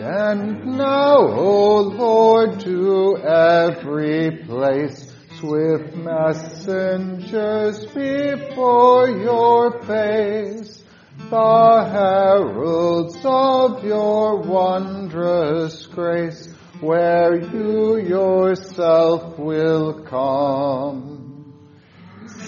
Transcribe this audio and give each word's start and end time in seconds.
Send 0.00 0.64
now, 0.78 1.18
O 1.18 1.82
Lord, 1.82 2.60
to 2.60 3.18
every 3.18 4.44
place 4.46 5.14
swift 5.38 5.94
messengers 5.94 7.84
before 7.84 9.10
your 9.10 9.82
face, 9.82 10.82
the 11.28 11.84
heralds 11.92 13.18
of 13.22 13.84
your 13.84 14.38
wondrous 14.38 15.84
grace, 15.88 16.50
where 16.80 17.36
you 17.36 17.98
yourself 17.98 19.38
will 19.38 20.02
come. 20.04 21.52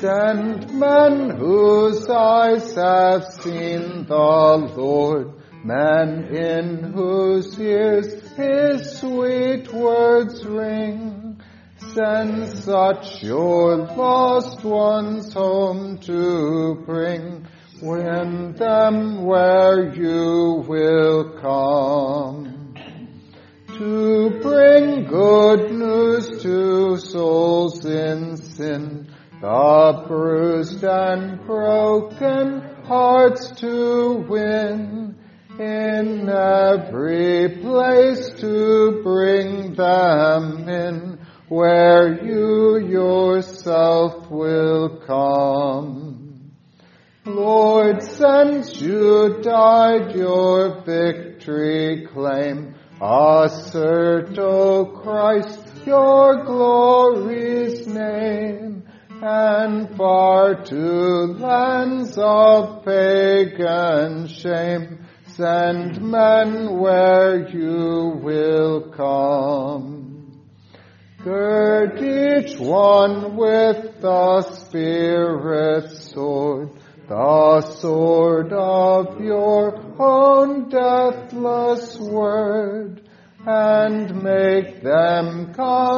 Send 0.01 0.73
men 0.73 1.29
whose 1.29 2.09
eyes 2.09 2.75
have 2.77 3.25
seen 3.43 4.07
the 4.07 4.73
Lord, 4.75 5.42
men 5.65 6.25
in 6.35 6.93
whose 6.93 7.59
ears 7.61 8.29
his 8.33 8.99
sweet 8.99 9.73
words 9.73 10.45
ring. 10.45 11.41
Send 11.95 12.49
such 12.49 13.23
your 13.23 13.77
lost 13.77 14.65
ones 14.65 15.33
home 15.33 15.99
to 15.99 16.83
bring. 16.87 17.47
Win 17.83 18.53
them 18.53 19.25
where 19.25 19.93
you 19.95 20.65
will 20.67 21.39
come. 21.41 22.75
To 23.79 24.39
bring 24.41 25.05
good 25.07 25.73
news 25.73 26.43
to 26.43 26.97
souls 26.99 27.85
in 27.85 28.37
sin, 28.37 29.09
the 29.41 30.05
bruised 30.07 30.85
and 30.85 31.45
broken 31.45 32.61
hearts 32.85 33.51
to 33.61 34.25
win 34.29 35.02
in 35.63 36.29
every 36.29 37.49
place 37.61 38.31
to 38.41 39.01
bring 39.05 39.75
them 39.75 40.69
in 40.69 41.19
where 41.49 42.25
you 42.25 42.79
yourself 42.79 44.29
will 44.29 45.01
come. 45.07 46.53
Lord, 47.25 48.03
since 48.03 48.81
you 48.81 49.39
died, 49.43 50.17
your 50.17 50.81
victory 50.83 52.09
claim. 52.13 52.75
Assert, 53.01 54.37
O 54.39 54.87
Christ, 54.87 55.87
your 55.87 56.45
glory's 56.45 57.87
name, 57.87 58.85
and 59.21 59.97
far 59.97 60.65
to 60.65 60.77
lands 60.77 62.17
of 62.19 62.85
pagan 62.85 64.27
shame 64.27 65.02
Send 65.43 66.01
men 66.01 66.79
where 66.79 67.49
you 67.49 68.21
will 68.23 68.93
come. 68.93 70.41
Gird 71.25 71.99
each 71.99 72.61
one 72.61 73.37
with 73.37 74.01
the 74.01 74.43
Spirit's 74.43 76.13
sword, 76.13 76.71
the 77.09 77.61
sword 77.61 78.53
of 78.53 79.21
your 79.21 79.81
own 79.99 80.69
deathless 80.69 81.99
word, 81.99 83.03
and 83.45 84.23
make 84.23 84.81
them 84.81 85.53
conquering, 85.55 85.92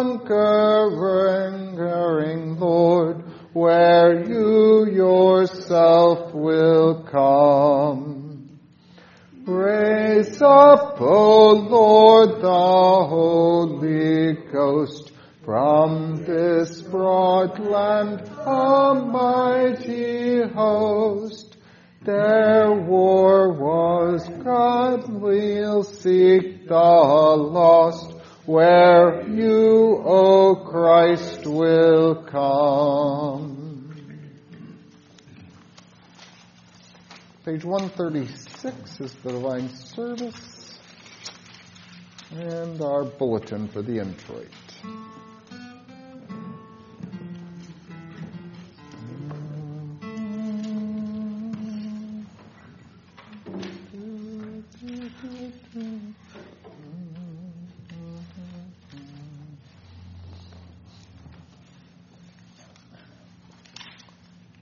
up, 10.75 11.01
O 11.01 11.53
Lord, 11.53 12.41
the 12.41 13.07
Holy 13.15 14.33
Ghost, 14.51 15.13
from 15.45 16.25
this 16.25 16.83
broad 16.83 17.61
land 17.61 18.29
a 18.45 18.95
mighty 18.95 20.43
host. 20.53 21.57
Their 22.03 22.73
war 22.73 23.53
was 23.53 24.29
God 24.43 25.09
will 25.09 25.85
seek 25.85 26.67
the 26.67 26.75
lost, 26.75 28.13
where 28.45 29.29
you, 29.29 30.03
O 30.05 30.57
Christ, 30.57 31.47
will 31.47 32.17
come. 32.25 33.61
Page 37.45 37.65
136 37.65 39.01
is 39.01 39.13
the 39.23 39.33
Divine 39.33 39.69
Service 39.69 40.54
and 42.37 42.83
our 42.83 43.05
bulletin 43.05 43.69
for 43.69 43.83
the 43.83 43.99
introit. 43.99 44.49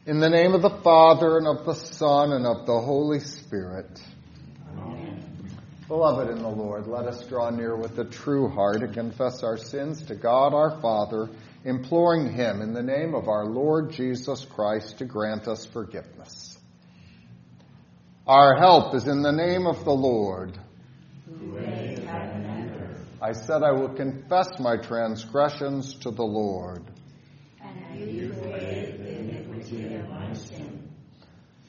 In 0.04 0.20
the 0.20 0.28
name 0.28 0.52
of 0.52 0.62
the 0.62 0.68
Father, 0.82 1.38
and 1.38 1.46
of 1.46 1.64
the 1.64 1.74
Son, 1.74 2.32
and 2.32 2.46
of 2.46 2.66
the 2.66 2.78
Holy 2.78 3.20
Spirit. 3.20 3.91
Beloved 5.92 6.30
in 6.30 6.40
the 6.42 6.48
Lord, 6.48 6.86
let 6.86 7.04
us 7.04 7.22
draw 7.26 7.50
near 7.50 7.76
with 7.76 7.98
a 7.98 8.06
true 8.06 8.48
heart 8.48 8.82
and 8.82 8.94
confess 8.94 9.42
our 9.42 9.58
sins 9.58 10.00
to 10.04 10.14
God 10.14 10.54
our 10.54 10.80
Father, 10.80 11.28
imploring 11.66 12.32
Him 12.32 12.62
in 12.62 12.72
the 12.72 12.82
name 12.82 13.14
of 13.14 13.28
our 13.28 13.44
Lord 13.44 13.92
Jesus 13.92 14.46
Christ 14.46 14.96
to 15.00 15.04
grant 15.04 15.46
us 15.48 15.66
forgiveness. 15.66 16.58
Our 18.26 18.56
help 18.56 18.94
is 18.94 19.06
in 19.06 19.20
the 19.20 19.32
name 19.32 19.66
of 19.66 19.84
the 19.84 19.92
Lord. 19.92 20.58
I 23.20 23.32
said 23.32 23.62
I 23.62 23.72
will 23.72 23.90
confess 23.90 24.58
my 24.58 24.78
transgressions 24.78 25.92
to 25.96 26.10
the 26.10 26.24
Lord. 26.24 26.84
The 27.60 28.32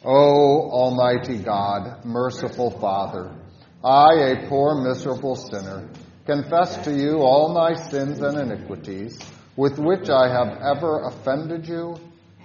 O 0.06 0.70
Almighty 0.72 1.40
God, 1.40 2.06
merciful 2.06 2.72
Father, 2.72 3.43
I, 3.84 4.14
a 4.14 4.48
poor, 4.48 4.76
miserable 4.76 5.36
sinner, 5.36 5.90
confess 6.26 6.86
to 6.86 6.96
you 6.96 7.18
all 7.18 7.54
my 7.54 7.74
sins 7.74 8.22
and 8.22 8.38
iniquities, 8.40 9.20
with 9.58 9.78
which 9.78 10.10
I 10.10 10.30
have 10.30 10.58
ever 10.62 11.04
offended 11.04 11.68
you 11.68 11.98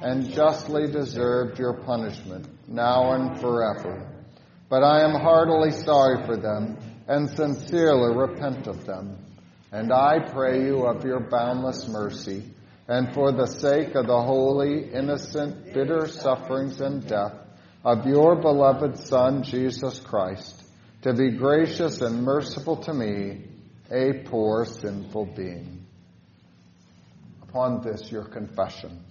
and 0.02 0.32
justly 0.32 0.90
deserved 0.90 1.58
your 1.58 1.74
punishment, 1.74 2.48
now 2.66 3.12
and 3.12 3.40
forever. 3.40 4.04
But 4.68 4.82
I 4.82 5.02
am 5.02 5.20
heartily 5.20 5.70
sorry 5.70 6.26
for 6.26 6.36
them 6.36 6.76
and 7.06 7.30
sincerely 7.30 8.16
repent 8.16 8.66
of 8.66 8.84
them. 8.84 9.16
And 9.70 9.92
I 9.92 10.18
pray 10.18 10.64
you 10.64 10.86
of 10.86 11.04
your 11.04 11.20
boundless 11.20 11.86
mercy, 11.86 12.42
and 12.88 13.14
for 13.14 13.30
the 13.30 13.46
sake 13.46 13.94
of 13.94 14.06
the 14.08 14.20
holy, 14.20 14.90
innocent, 14.92 15.72
bitter 15.72 16.08
sufferings 16.08 16.80
and 16.80 17.06
death 17.06 17.34
of 17.84 18.06
your 18.06 18.36
beloved 18.40 18.98
Son, 18.98 19.44
Jesus 19.44 20.00
Christ, 20.00 20.64
to 21.02 21.14
be 21.14 21.30
gracious 21.30 22.00
and 22.00 22.22
merciful 22.22 22.76
to 22.76 22.92
me, 22.92 23.44
a 23.90 24.24
poor, 24.24 24.64
sinful 24.64 25.26
being. 25.36 25.86
Upon 27.42 27.82
this, 27.82 28.10
your 28.10 28.24
confession, 28.24 29.02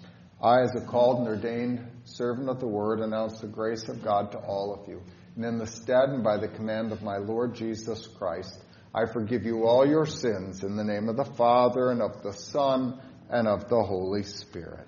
I, 0.41 0.61
as 0.61 0.75
a 0.75 0.81
called 0.81 1.19
and 1.19 1.27
ordained 1.27 1.87
servant 2.03 2.49
of 2.49 2.59
the 2.59 2.67
word, 2.67 2.99
announce 2.99 3.39
the 3.39 3.47
grace 3.47 3.87
of 3.87 4.03
God 4.03 4.31
to 4.33 4.37
all 4.37 4.73
of 4.73 4.87
you. 4.87 5.01
And 5.35 5.45
in 5.45 5.57
the 5.57 5.65
stead 5.65 6.09
and 6.09 6.23
by 6.23 6.37
the 6.37 6.47
command 6.47 6.91
of 6.91 7.01
my 7.01 7.17
Lord 7.17 7.55
Jesus 7.55 8.05
Christ, 8.05 8.59
I 8.93 9.05
forgive 9.05 9.45
you 9.45 9.65
all 9.65 9.87
your 9.87 10.05
sins 10.05 10.63
in 10.63 10.75
the 10.75 10.83
name 10.83 11.09
of 11.09 11.17
the 11.17 11.25
Father 11.25 11.91
and 11.91 12.01
of 12.01 12.21
the 12.21 12.33
Son 12.33 12.99
and 13.29 13.47
of 13.47 13.69
the 13.69 13.81
Holy 13.81 14.23
Spirit. 14.23 14.87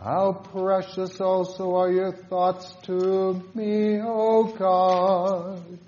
How 0.00 0.32
precious 0.32 1.20
also 1.20 1.74
are 1.74 1.92
your 1.92 2.12
thoughts 2.12 2.74
to 2.84 3.42
me, 3.54 4.00
O 4.00 4.44
God. 4.44 5.78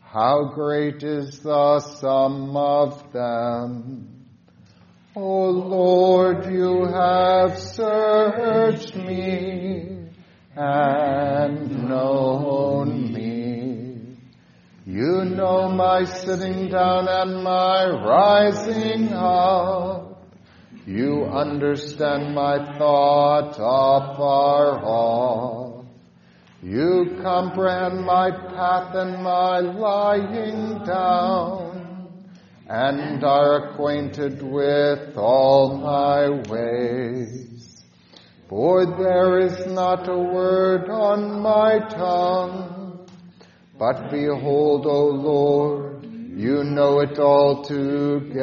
How 0.00 0.50
great 0.54 1.04
is 1.04 1.38
the 1.38 1.78
sum 1.78 2.56
of 2.56 3.12
them. 3.12 4.26
O 5.14 5.50
Lord, 5.50 6.50
you 6.52 6.84
have 6.86 7.60
searched 7.60 8.96
me 8.96 10.08
and 10.56 11.88
known 11.88 13.12
me. 13.12 13.19
You 14.90 15.24
know 15.24 15.68
my 15.68 16.02
sitting 16.02 16.68
down 16.68 17.06
and 17.06 17.44
my 17.44 17.88
rising 17.90 19.12
up. 19.12 20.26
You 20.84 21.26
understand 21.26 22.34
my 22.34 22.76
thought 22.76 23.52
afar 23.52 24.84
off. 24.84 25.86
You 26.60 27.20
comprehend 27.22 28.04
my 28.04 28.32
path 28.32 28.96
and 28.96 29.22
my 29.22 29.60
lying 29.60 30.84
down, 30.84 32.26
and 32.68 33.22
are 33.22 33.70
acquainted 33.70 34.42
with 34.42 35.16
all 35.16 35.76
my 35.76 36.30
ways. 36.50 37.84
For 38.48 38.86
there 38.86 39.38
is 39.38 39.68
not 39.68 40.08
a 40.08 40.18
word 40.18 40.90
on 40.90 41.40
my 41.40 41.78
tongue, 41.78 42.79
but 43.80 44.10
behold, 44.10 44.84
O 44.84 45.06
Lord, 45.06 46.04
you 46.04 46.62
know 46.64 47.00
it 47.00 47.18
all 47.18 47.64
together. 47.64 48.36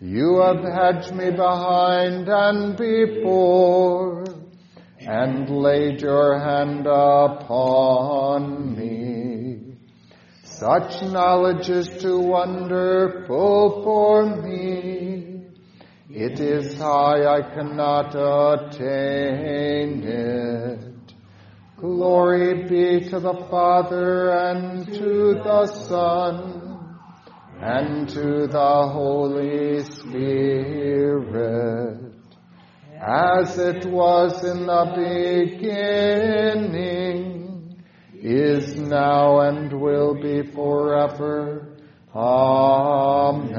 You 0.00 0.40
have 0.42 0.62
hedged 0.62 1.12
me 1.12 1.32
behind 1.32 2.28
and 2.28 2.76
before, 2.76 4.26
and 5.00 5.50
laid 5.50 6.00
your 6.00 6.38
hand 6.38 6.86
upon 6.86 8.76
me. 8.78 9.74
Such 10.44 11.02
knowledge 11.02 11.68
is 11.68 11.88
too 12.00 12.20
wonderful 12.20 13.82
for 13.82 14.24
me. 14.36 15.42
It 16.10 16.38
is 16.38 16.78
high, 16.78 17.26
I 17.26 17.42
cannot 17.42 18.14
attain 18.14 20.04
it. 20.04 20.85
Glory 21.78 22.64
be 22.64 23.06
to 23.10 23.20
the 23.20 23.34
Father 23.50 24.30
and 24.30 24.86
to 24.94 25.34
the 25.34 25.66
Son 25.66 26.88
and 27.60 28.08
to 28.08 28.46
the 28.46 28.88
Holy 28.88 29.84
Spirit, 29.84 31.20
as 32.98 33.58
it 33.58 33.84
was 33.84 34.42
in 34.42 34.64
the 34.64 34.92
beginning, 36.56 37.76
is 38.14 38.78
now 38.78 39.40
and 39.40 39.70
will 39.78 40.14
be 40.14 40.50
forever. 40.52 41.76
Amen. 42.14 43.56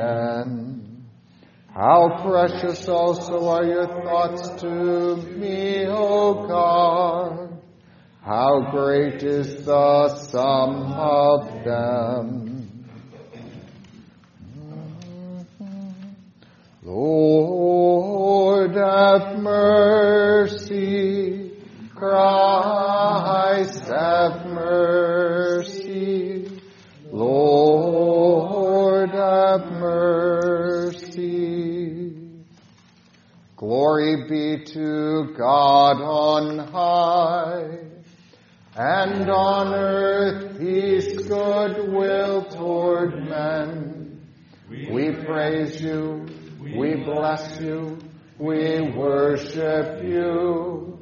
How 1.72 2.24
precious 2.26 2.88
also 2.90 3.48
are 3.48 3.64
your 3.64 3.86
thoughts 3.86 4.50
to 4.62 5.18
me, 5.18 5.86
O 5.88 6.48
God. 6.48 7.47
How 8.28 8.60
great 8.72 9.24
is 9.24 9.64
the 9.64 10.10
sum 10.18 10.92
of 10.92 11.64
them. 11.64 12.84
Lord, 16.84 18.76
have 18.76 19.40
mercy. 19.40 21.54
Christ, 21.96 23.86
have 23.86 24.46
mercy. 24.48 26.50
Lord, 27.10 29.12
have 29.12 29.72
mercy. 29.72 31.08
Glory 33.56 34.28
be 34.28 34.66
to 34.66 35.34
God 35.38 36.02
on 36.02 36.57
bless 47.38 47.62
you, 47.62 47.98
we 48.40 48.82
worship 48.82 50.04
you, 50.04 51.00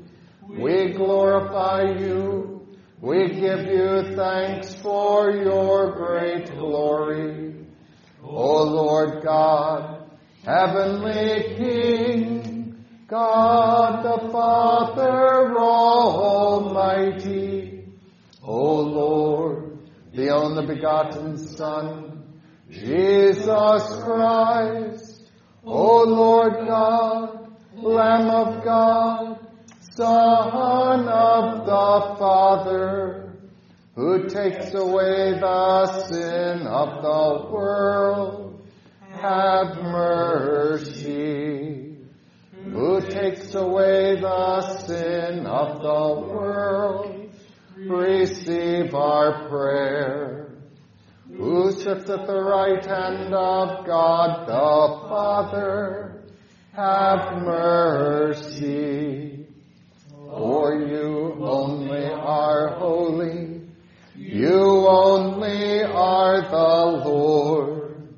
we 0.49 0.91
glorify 0.93 1.83
you, 1.97 2.67
we 3.01 3.29
give 3.29 3.65
you 3.65 4.15
thanks 4.15 4.75
for 4.75 5.31
your 5.31 5.91
great 5.91 6.49
glory. 6.51 7.55
O 8.23 8.63
Lord 8.63 9.23
God, 9.23 10.09
heavenly 10.43 11.55
King, 11.57 12.83
God 13.07 14.03
the 14.03 14.29
Father 14.31 15.57
Almighty, 15.57 17.05
O 18.43 18.81
Lord, 18.81 19.77
the 20.13 20.29
only 20.29 20.65
begotten 20.65 21.37
Son, 21.37 22.23
Jesus 22.69 24.03
Christ, 24.03 24.94
O 25.65 26.03
Lord 26.03 26.67
God, 26.67 27.49
Lamb 27.75 28.29
of 28.29 28.63
God, 28.63 29.39
Son 29.91 31.07
of 31.07 31.65
the 31.65 32.15
Father, 32.19 33.33
who 33.95 34.27
takes 34.27 34.73
away 34.75 35.39
the 35.39 35.87
sin 36.07 36.67
of 36.67 37.01
the 37.01 37.49
world, 37.51 38.61
have 39.09 39.81
mercy. 39.81 41.97
Who 42.71 43.01
takes 43.01 43.55
away 43.55 44.19
the 44.19 44.61
sin 44.79 45.47
of 45.47 45.81
the 45.81 46.29
world, 46.29 47.29
receive 47.77 48.93
our 48.93 49.47
prayer. 49.47 50.44
Who 51.37 51.71
sits 51.71 52.09
at 52.09 52.25
the 52.27 52.41
right 52.41 52.85
hand 52.85 53.33
of 53.33 53.85
God 53.85 54.47
the 54.47 55.07
Father, 55.09 56.23
have 56.71 57.41
mercy. 57.41 58.85
For 60.09 60.75
you 60.75 61.35
only 61.41 62.05
are 62.05 62.69
holy, 62.77 63.61
you 64.15 64.87
only 64.87 65.83
are 65.83 66.41
the 66.41 67.07
Lord, 67.07 68.15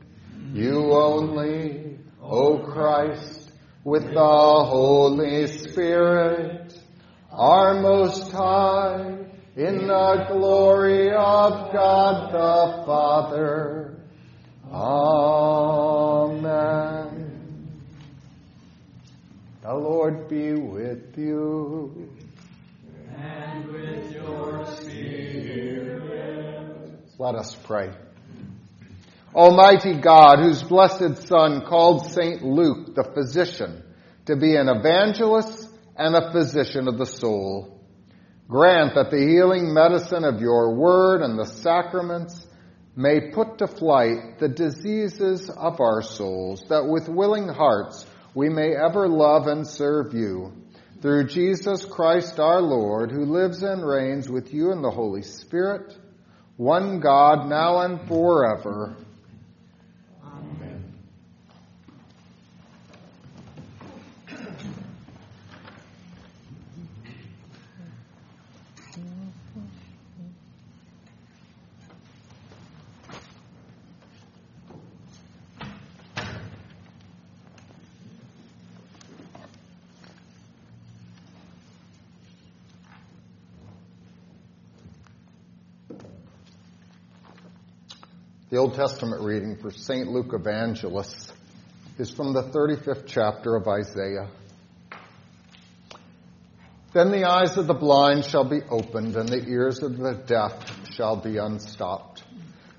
you 0.53 0.93
only, 0.93 1.97
O 2.21 2.59
Christ, 2.59 3.51
with 3.83 4.03
the 4.03 4.63
Holy 4.65 5.47
Spirit, 5.47 6.79
are 7.31 7.81
most 7.81 8.31
high, 8.31 9.26
in 9.57 9.87
the 9.87 10.25
glory 10.29 11.09
of 11.09 11.73
God 11.73 12.31
the 12.31 12.83
Father. 12.85 13.95
Amen. 14.71 15.97
The 19.63 19.73
Lord 19.73 20.29
be 20.29 20.53
with 20.53 21.17
you. 21.17 22.11
And 23.17 23.65
with 23.73 24.11
your 24.11 24.63
spirit. 24.75 25.97
Let 27.17 27.33
us 27.33 27.55
pray. 27.63 27.89
Almighty 29.33 29.99
God, 29.99 30.37
whose 30.37 30.61
blessed 30.61 31.27
Son 31.27 31.65
called 31.65 32.11
St. 32.11 32.43
Luke 32.43 32.93
the 32.93 33.03
physician 33.03 33.81
to 34.27 34.35
be 34.35 34.55
an 34.55 34.69
evangelist 34.69 35.67
and 35.95 36.15
a 36.15 36.31
physician 36.31 36.87
of 36.87 36.99
the 36.99 37.07
soul, 37.07 37.76
Grant 38.47 38.95
that 38.95 39.11
the 39.11 39.17
healing 39.17 39.73
medicine 39.73 40.23
of 40.23 40.39
your 40.39 40.75
word 40.75 41.21
and 41.21 41.37
the 41.37 41.45
sacraments 41.45 42.47
may 42.95 43.31
put 43.31 43.57
to 43.57 43.67
flight 43.67 44.39
the 44.39 44.47
diseases 44.47 45.49
of 45.49 45.81
our 45.81 46.01
souls, 46.01 46.63
that 46.69 46.87
with 46.87 47.09
willing 47.09 47.49
hearts 47.49 48.05
we 48.33 48.49
may 48.49 48.73
ever 48.73 49.07
love 49.07 49.47
and 49.47 49.67
serve 49.67 50.13
you. 50.13 50.53
Through 51.01 51.27
Jesus 51.27 51.85
Christ 51.85 52.39
our 52.39 52.61
Lord, 52.61 53.11
who 53.11 53.25
lives 53.25 53.61
and 53.63 53.85
reigns 53.85 54.29
with 54.29 54.53
you 54.53 54.71
in 54.71 54.81
the 54.81 54.91
Holy 54.91 55.21
Spirit, 55.21 55.95
one 56.55 56.99
God, 57.01 57.47
now 57.47 57.81
and 57.81 58.07
forever. 58.07 58.97
The 88.57 88.63
Old 88.63 88.73
Testament 88.73 89.21
reading 89.21 89.55
for 89.55 89.69
St. 89.69 90.07
Luke 90.07 90.33
Evangelist 90.33 91.31
is 91.99 92.09
from 92.09 92.33
the 92.33 92.41
35th 92.41 93.03
chapter 93.05 93.55
of 93.55 93.67
Isaiah. 93.67 94.29
Then 96.91 97.11
the 97.11 97.25
eyes 97.25 97.55
of 97.55 97.67
the 97.67 97.75
blind 97.75 98.25
shall 98.25 98.45
be 98.45 98.61
opened, 98.67 99.15
and 99.15 99.29
the 99.29 99.47
ears 99.47 99.83
of 99.83 99.95
the 99.95 100.15
deaf 100.25 100.55
shall 100.89 101.17
be 101.17 101.37
unstopped. 101.37 102.23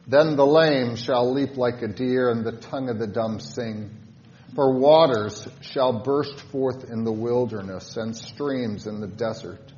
Then 0.08 0.34
the 0.34 0.44
lame 0.44 0.96
shall 0.96 1.32
leap 1.32 1.56
like 1.56 1.80
a 1.80 1.86
deer, 1.86 2.28
and 2.28 2.44
the 2.44 2.56
tongue 2.56 2.88
of 2.88 2.98
the 2.98 3.06
dumb 3.06 3.38
sing. 3.38 3.88
For 4.56 4.76
waters 4.76 5.46
shall 5.60 6.02
burst 6.02 6.40
forth 6.50 6.90
in 6.90 7.04
the 7.04 7.12
wilderness, 7.12 7.96
and 7.96 8.16
streams 8.16 8.88
in 8.88 8.98
the 8.98 9.06
desert. 9.06 9.72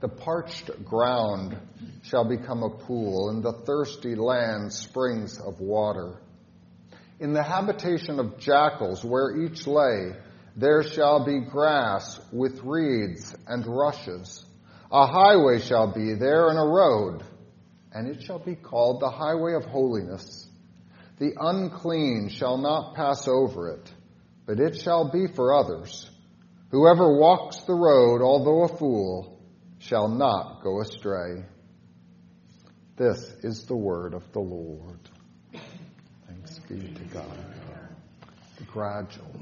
The 0.00 0.08
parched 0.08 0.84
ground 0.84 1.58
shall 2.02 2.24
become 2.24 2.62
a 2.62 2.70
pool, 2.70 3.30
and 3.30 3.42
the 3.42 3.52
thirsty 3.52 4.14
land 4.14 4.72
springs 4.72 5.40
of 5.40 5.60
water. 5.60 6.20
In 7.18 7.32
the 7.32 7.42
habitation 7.42 8.20
of 8.20 8.38
jackals, 8.38 9.04
where 9.04 9.36
each 9.36 9.66
lay, 9.66 10.12
there 10.54 10.84
shall 10.84 11.24
be 11.24 11.40
grass 11.40 12.20
with 12.32 12.62
reeds 12.62 13.34
and 13.48 13.66
rushes. 13.66 14.44
A 14.92 15.04
highway 15.06 15.58
shall 15.58 15.92
be 15.92 16.14
there 16.14 16.48
and 16.48 16.58
a 16.58 16.62
road, 16.62 17.24
and 17.92 18.06
it 18.06 18.22
shall 18.22 18.38
be 18.38 18.54
called 18.54 19.00
the 19.00 19.10
highway 19.10 19.54
of 19.54 19.64
holiness. 19.64 20.48
The 21.18 21.34
unclean 21.40 22.28
shall 22.28 22.56
not 22.56 22.94
pass 22.94 23.26
over 23.26 23.70
it, 23.70 23.92
but 24.46 24.60
it 24.60 24.76
shall 24.76 25.10
be 25.10 25.26
for 25.26 25.54
others. 25.54 26.08
Whoever 26.70 27.18
walks 27.18 27.58
the 27.62 27.74
road, 27.74 28.22
although 28.22 28.62
a 28.62 28.76
fool, 28.78 29.37
shall 29.78 30.08
not 30.08 30.62
go 30.62 30.80
astray. 30.80 31.44
This 32.96 33.22
is 33.42 33.64
the 33.66 33.76
word 33.76 34.14
of 34.14 34.30
the 34.32 34.40
Lord. 34.40 34.98
Thanks 36.26 36.58
be 36.68 36.80
to 36.80 37.04
God. 37.14 37.38
Gradual. 38.72 39.34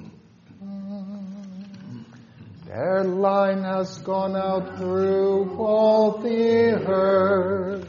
Their 2.66 3.05
line 3.05 3.62
has 3.64 3.99
gone 3.99 4.37
out 4.37 4.76
through 4.76 5.57
all 5.57 6.19
the 6.19 6.75
earth, 6.87 7.88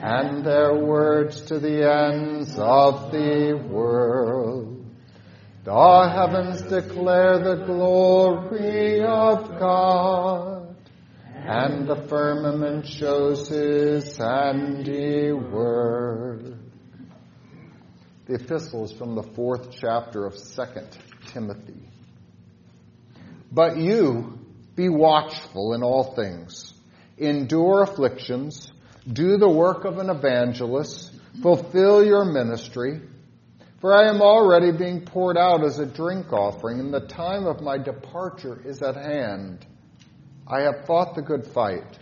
and 0.00 0.44
their 0.44 0.74
words 0.74 1.40
to 1.46 1.58
the 1.58 1.90
ends 1.90 2.56
of 2.58 3.10
the 3.10 3.54
world. 3.68 4.84
The 5.64 6.08
heavens 6.14 6.62
declare 6.62 7.38
the 7.38 7.64
glory 7.64 9.00
of 9.02 9.58
God, 9.58 10.55
and 11.46 11.86
the 11.86 11.94
firmament 12.08 12.86
shows 12.88 13.48
his 13.48 14.16
handiwork. 14.16 15.36
The 18.26 18.34
epistles 18.34 18.92
from 18.92 19.14
the 19.14 19.22
fourth 19.22 19.70
chapter 19.70 20.26
of 20.26 20.36
Second 20.36 20.88
Timothy. 21.26 21.88
But 23.52 23.76
you 23.76 24.40
be 24.74 24.88
watchful 24.88 25.74
in 25.74 25.84
all 25.84 26.16
things, 26.16 26.74
endure 27.16 27.82
afflictions, 27.82 28.72
do 29.10 29.36
the 29.36 29.48
work 29.48 29.84
of 29.84 29.98
an 29.98 30.10
evangelist, 30.10 31.12
fulfill 31.42 32.04
your 32.04 32.24
ministry. 32.24 33.02
For 33.80 33.96
I 33.96 34.08
am 34.08 34.20
already 34.20 34.72
being 34.72 35.02
poured 35.02 35.36
out 35.38 35.64
as 35.64 35.78
a 35.78 35.86
drink 35.86 36.32
offering, 36.32 36.80
and 36.80 36.92
the 36.92 37.06
time 37.06 37.46
of 37.46 37.60
my 37.60 37.78
departure 37.78 38.60
is 38.64 38.82
at 38.82 38.96
hand. 38.96 39.64
I 40.48 40.62
have 40.62 40.86
fought 40.86 41.14
the 41.14 41.22
good 41.22 41.46
fight. 41.46 41.98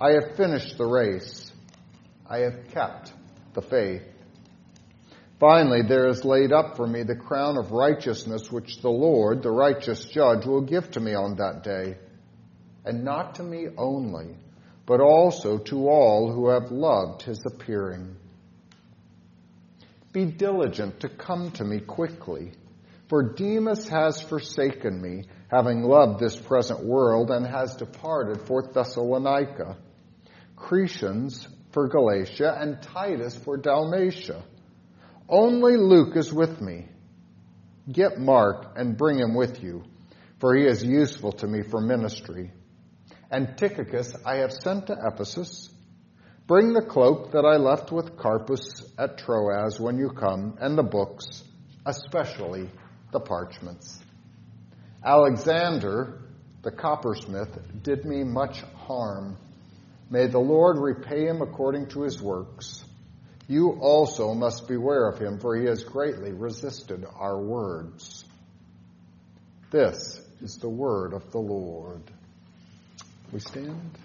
I 0.00 0.12
have 0.12 0.36
finished 0.36 0.78
the 0.78 0.86
race. 0.86 1.52
I 2.28 2.38
have 2.38 2.68
kept 2.72 3.12
the 3.52 3.60
faith. 3.60 4.02
Finally, 5.38 5.82
there 5.82 6.08
is 6.08 6.24
laid 6.24 6.52
up 6.52 6.76
for 6.76 6.86
me 6.86 7.02
the 7.02 7.14
crown 7.14 7.58
of 7.58 7.72
righteousness, 7.72 8.50
which 8.50 8.80
the 8.80 8.88
Lord, 8.88 9.42
the 9.42 9.50
righteous 9.50 10.06
judge, 10.06 10.46
will 10.46 10.62
give 10.62 10.90
to 10.92 11.00
me 11.00 11.14
on 11.14 11.36
that 11.36 11.62
day. 11.62 11.98
And 12.86 13.04
not 13.04 13.34
to 13.34 13.42
me 13.42 13.66
only, 13.76 14.36
but 14.86 15.00
also 15.00 15.58
to 15.58 15.88
all 15.88 16.32
who 16.32 16.48
have 16.48 16.70
loved 16.70 17.22
his 17.22 17.42
appearing. 17.44 18.16
Be 20.12 20.24
diligent 20.24 21.00
to 21.00 21.08
come 21.08 21.50
to 21.52 21.64
me 21.64 21.80
quickly, 21.80 22.52
for 23.08 23.34
Demas 23.34 23.88
has 23.88 24.22
forsaken 24.22 25.02
me, 25.02 25.24
having 25.54 25.82
loved 25.82 26.18
this 26.18 26.34
present 26.34 26.84
world, 26.84 27.30
and 27.30 27.46
has 27.46 27.76
departed 27.76 28.44
for 28.48 28.62
Thessalonica. 28.72 29.76
Crescens 30.56 31.46
for 31.70 31.86
Galatia, 31.86 32.56
and 32.58 32.82
Titus 32.82 33.36
for 33.36 33.56
Dalmatia. 33.56 34.42
Only 35.28 35.76
Luke 35.76 36.16
is 36.16 36.32
with 36.32 36.60
me. 36.60 36.88
Get 37.90 38.18
Mark 38.18 38.72
and 38.76 38.96
bring 38.96 39.18
him 39.18 39.34
with 39.36 39.62
you, 39.62 39.84
for 40.40 40.56
he 40.56 40.64
is 40.64 40.84
useful 40.84 41.30
to 41.32 41.46
me 41.46 41.62
for 41.62 41.80
ministry. 41.80 42.50
And 43.30 43.56
Tychicus 43.56 44.16
I 44.26 44.38
have 44.38 44.52
sent 44.52 44.88
to 44.88 44.96
Ephesus. 45.06 45.70
Bring 46.48 46.72
the 46.72 46.82
cloak 46.82 47.30
that 47.32 47.44
I 47.44 47.58
left 47.58 47.92
with 47.92 48.16
Carpus 48.16 48.84
at 48.98 49.18
Troas 49.18 49.78
when 49.78 49.98
you 49.98 50.10
come, 50.10 50.58
and 50.60 50.76
the 50.76 50.82
books, 50.82 51.44
especially 51.86 52.68
the 53.12 53.20
parchments. 53.20 54.03
Alexander, 55.04 56.22
the 56.62 56.70
coppersmith, 56.70 57.82
did 57.82 58.06
me 58.06 58.24
much 58.24 58.62
harm. 58.86 59.36
May 60.08 60.28
the 60.28 60.38
Lord 60.38 60.78
repay 60.78 61.26
him 61.26 61.42
according 61.42 61.88
to 61.88 62.02
his 62.02 62.22
works. 62.22 62.82
You 63.46 63.78
also 63.82 64.32
must 64.32 64.66
beware 64.66 65.06
of 65.08 65.18
him, 65.18 65.38
for 65.38 65.54
he 65.56 65.66
has 65.66 65.84
greatly 65.84 66.32
resisted 66.32 67.04
our 67.18 67.38
words. 67.38 68.24
This 69.70 70.18
is 70.40 70.56
the 70.56 70.68
word 70.70 71.12
of 71.12 71.30
the 71.32 71.38
Lord. 71.38 72.02
We 73.30 73.40
stand. 73.40 73.98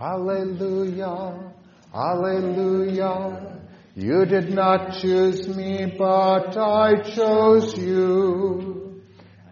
Alleluia, 0.00 1.52
Alleluia. 1.92 3.60
You 3.96 4.24
did 4.26 4.52
not 4.52 4.98
choose 5.00 5.48
me, 5.48 5.86
but 5.98 6.56
I 6.56 7.02
chose 7.02 7.76
you 7.76 8.73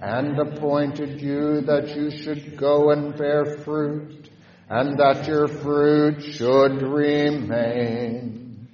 and 0.02 0.36
appointed 0.36 1.22
you 1.22 1.60
that 1.60 1.94
you 1.94 2.10
should 2.10 2.56
go 2.56 2.90
and 2.90 3.16
bear 3.16 3.44
fruit 3.58 4.28
and 4.68 4.98
that 4.98 5.28
your 5.28 5.46
fruit 5.46 6.20
should 6.20 6.82
remain. 6.82 8.66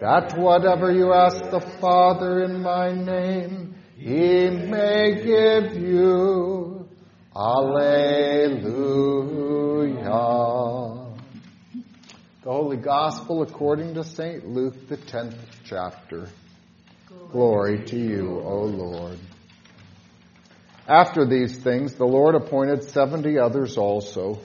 That 0.00 0.38
whatever 0.38 0.90
you 0.90 1.12
ask 1.12 1.50
the 1.50 1.60
Father 1.60 2.42
in 2.44 2.62
my 2.62 2.90
name, 2.90 3.74
he 3.96 4.48
may 4.48 5.22
give 5.22 5.74
you. 5.76 6.88
Alleluia. 7.36 8.62
The 12.42 12.50
Holy 12.50 12.78
Gospel 12.78 13.42
according 13.42 13.92
to 13.94 14.04
St. 14.04 14.48
Luke, 14.48 14.88
the 14.88 14.96
10th 14.96 15.36
chapter. 15.64 16.28
Glory 17.30 17.84
to 17.84 17.96
you, 17.96 18.40
O 18.40 18.62
Lord. 18.64 19.18
After 20.88 21.24
these 21.24 21.56
things, 21.58 21.94
the 21.94 22.06
Lord 22.06 22.34
appointed 22.34 22.90
seventy 22.90 23.38
others 23.38 23.76
also 23.76 24.40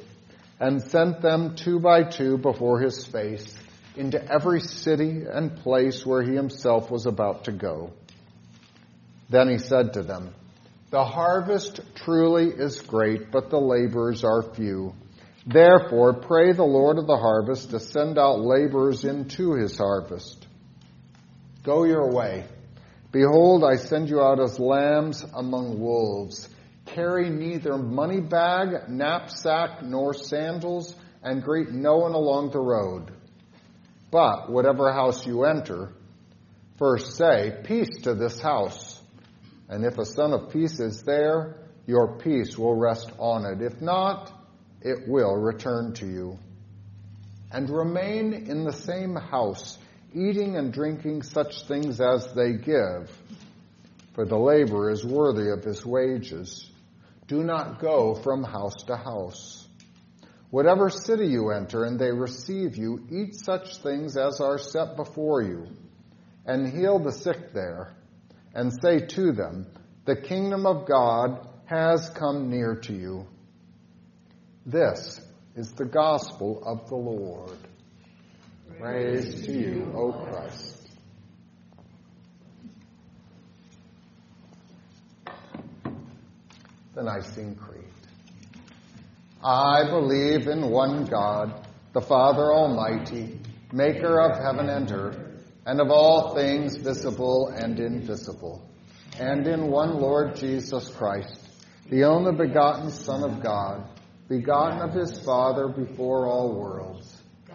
and 0.59 0.81
sent 0.81 1.21
them 1.21 1.55
two 1.55 1.79
by 1.79 2.03
two 2.03 2.37
before 2.37 2.79
his 2.79 3.05
face 3.05 3.55
into 3.95 4.23
every 4.31 4.59
city 4.59 5.23
and 5.31 5.57
place 5.57 6.05
where 6.05 6.21
he 6.21 6.33
himself 6.35 6.91
was 6.91 7.05
about 7.05 7.45
to 7.45 7.51
go. 7.51 7.91
Then 9.29 9.49
he 9.49 9.57
said 9.57 9.93
to 9.93 10.03
them, 10.03 10.33
The 10.91 11.03
harvest 11.03 11.81
truly 11.95 12.47
is 12.47 12.81
great, 12.81 13.31
but 13.31 13.49
the 13.49 13.59
laborers 13.59 14.23
are 14.23 14.41
few. 14.41 14.93
Therefore, 15.45 16.13
pray 16.13 16.51
the 16.51 16.63
Lord 16.63 16.97
of 16.97 17.07
the 17.07 17.17
harvest 17.17 17.71
to 17.71 17.79
send 17.79 18.17
out 18.17 18.39
laborers 18.39 19.03
into 19.03 19.53
his 19.53 19.77
harvest. 19.77 20.45
Go 21.63 21.83
your 21.83 22.11
way. 22.11 22.45
Behold, 23.17 23.63
I 23.63 23.77
send 23.77 24.09
you 24.09 24.21
out 24.21 24.39
as 24.39 24.59
lambs 24.59 25.25
among 25.33 25.79
wolves. 25.79 26.47
Carry 26.85 27.31
neither 27.31 27.75
money 27.75 28.19
bag, 28.19 28.89
knapsack, 28.89 29.81
nor 29.81 30.13
sandals, 30.13 30.93
and 31.23 31.41
greet 31.41 31.71
no 31.71 31.97
one 31.97 32.11
along 32.11 32.51
the 32.51 32.59
road. 32.59 33.11
But 34.11 34.51
whatever 34.51 34.93
house 34.93 35.25
you 35.25 35.45
enter, 35.45 35.93
first 36.77 37.17
say, 37.17 37.57
Peace 37.63 38.03
to 38.03 38.13
this 38.13 38.39
house. 38.39 39.01
And 39.67 39.83
if 39.83 39.97
a 39.97 40.05
son 40.05 40.31
of 40.31 40.51
peace 40.51 40.79
is 40.79 41.01
there, 41.01 41.55
your 41.87 42.19
peace 42.19 42.55
will 42.55 42.75
rest 42.75 43.11
on 43.17 43.45
it. 43.45 43.63
If 43.63 43.81
not, 43.81 44.31
it 44.79 45.07
will 45.07 45.35
return 45.35 45.93
to 45.93 46.05
you. 46.05 46.37
And 47.51 47.67
remain 47.67 48.33
in 48.33 48.63
the 48.63 48.73
same 48.73 49.15
house, 49.15 49.79
eating 50.13 50.55
and 50.55 50.71
drinking 50.71 51.23
such 51.23 51.67
things 51.67 51.99
as 51.99 52.33
they 52.33 52.53
give, 52.53 53.09
for 54.13 54.25
the 54.25 54.37
laborer 54.37 54.91
is 54.91 55.05
worthy 55.05 55.49
of 55.49 55.63
his 55.63 55.85
wages. 55.85 56.69
Do 57.27 57.43
not 57.43 57.79
go 57.79 58.15
from 58.15 58.43
house 58.43 58.83
to 58.87 58.95
house. 58.95 59.67
Whatever 60.49 60.89
city 60.89 61.27
you 61.27 61.51
enter 61.51 61.83
and 61.83 61.99
they 61.99 62.11
receive 62.11 62.77
you, 62.77 63.05
eat 63.11 63.35
such 63.35 63.77
things 63.77 64.15
as 64.15 64.39
are 64.39 64.57
set 64.57 64.95
before 64.95 65.41
you, 65.41 65.67
and 66.45 66.67
heal 66.67 66.99
the 66.99 67.11
sick 67.11 67.53
there, 67.53 67.93
and 68.53 68.71
say 68.81 69.05
to 69.07 69.33
them, 69.33 69.67
The 70.05 70.15
kingdom 70.15 70.65
of 70.65 70.87
God 70.87 71.47
has 71.65 72.09
come 72.09 72.49
near 72.49 72.75
to 72.75 72.93
you. 72.93 73.27
This 74.65 75.19
is 75.55 75.71
the 75.73 75.85
gospel 75.85 76.63
of 76.65 76.87
the 76.87 76.95
Lord. 76.95 77.57
Praise 78.79 79.45
to 79.45 79.51
you, 79.51 79.91
O 79.95 80.11
Christ. 80.11 80.87
The 86.93 87.03
Nicene 87.03 87.55
Creed. 87.55 87.83
I 89.43 89.89
believe 89.89 90.47
in 90.47 90.69
one 90.69 91.05
God, 91.05 91.67
the 91.93 92.01
Father 92.01 92.53
Almighty, 92.53 93.39
maker 93.71 94.19
of 94.19 94.37
heaven 94.43 94.69
and 94.69 94.91
earth, 94.91 95.19
and 95.65 95.81
of 95.81 95.89
all 95.89 96.35
things 96.35 96.75
visible 96.77 97.49
and 97.55 97.79
invisible, 97.79 98.67
and 99.19 99.47
in 99.47 99.67
one 99.67 99.99
Lord 99.99 100.35
Jesus 100.35 100.89
Christ, 100.89 101.39
the 101.89 102.03
only 102.03 102.33
begotten 102.33 102.89
Son 102.89 103.23
of 103.23 103.41
God, 103.41 103.87
begotten 104.27 104.81
of 104.81 104.93
his 104.93 105.19
Father 105.19 105.67
before 105.67 106.27
all 106.27 106.53
worlds, 106.53 107.16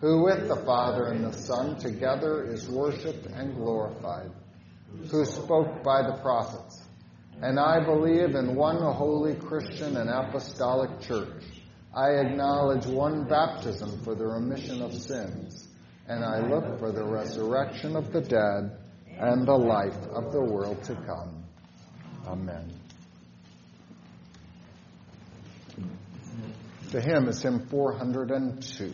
who 0.00 0.24
with 0.24 0.48
the 0.48 0.56
Father 0.56 1.06
and 1.06 1.24
the 1.24 1.32
Son 1.32 1.76
together 1.76 2.44
is 2.44 2.68
worshiped 2.68 3.26
and 3.26 3.54
glorified, 3.54 4.30
who 5.10 5.24
spoke 5.24 5.82
by 5.82 6.02
the 6.02 6.18
prophets. 6.22 6.82
And 7.40 7.58
I 7.58 7.84
believe 7.84 8.34
in 8.34 8.54
one 8.54 8.76
holy 8.76 9.34
Christian 9.34 9.96
and 9.96 10.08
apostolic 10.08 11.00
church. 11.00 11.44
I 11.94 12.10
acknowledge 12.10 12.86
one 12.86 13.24
baptism 13.24 14.02
for 14.04 14.14
the 14.14 14.26
remission 14.26 14.82
of 14.82 14.92
sins, 14.92 15.66
and 16.08 16.24
I 16.24 16.46
look 16.46 16.78
for 16.78 16.92
the 16.92 17.04
resurrection 17.04 17.96
of 17.96 18.12
the 18.12 18.20
dead 18.20 18.78
and 19.18 19.46
the 19.46 19.56
life 19.56 19.96
of 20.12 20.32
the 20.32 20.42
world 20.42 20.82
to 20.84 20.94
come. 20.94 21.42
Amen. 22.26 22.70
The 26.90 27.00
hymn 27.00 27.28
is 27.28 27.42
hymn 27.42 27.66
402. 27.66 28.92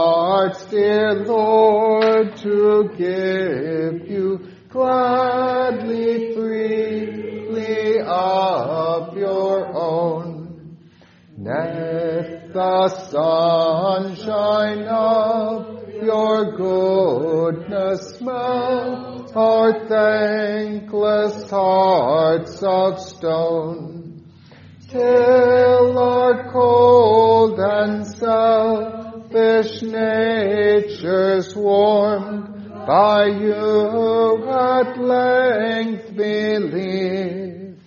Hearts, 0.00 0.64
dear 0.66 1.12
Lord, 1.24 2.36
to 2.38 2.90
give 2.96 4.08
you 4.08 4.48
gladly, 4.70 6.34
freely 6.34 8.00
of 8.00 9.16
your 9.16 9.58
own. 9.74 10.78
Let 11.36 12.52
the 12.52 12.88
sunshine 13.12 14.84
of 14.84 15.92
your 16.02 16.56
goodness 16.56 18.20
melt 18.20 19.36
our 19.36 19.86
thankless 19.86 21.50
hearts 21.50 22.62
of 22.62 23.00
stone 23.00 24.24
till 24.88 25.98
our 25.98 26.50
cold 26.52 27.58
and 27.60 28.06
selfish 29.30 29.82
natures 29.82 31.54
warmed 31.54 32.68
by 32.86 33.26
you 33.26 34.48
at 34.48 34.98
length 34.98 36.16
believe 36.16 37.78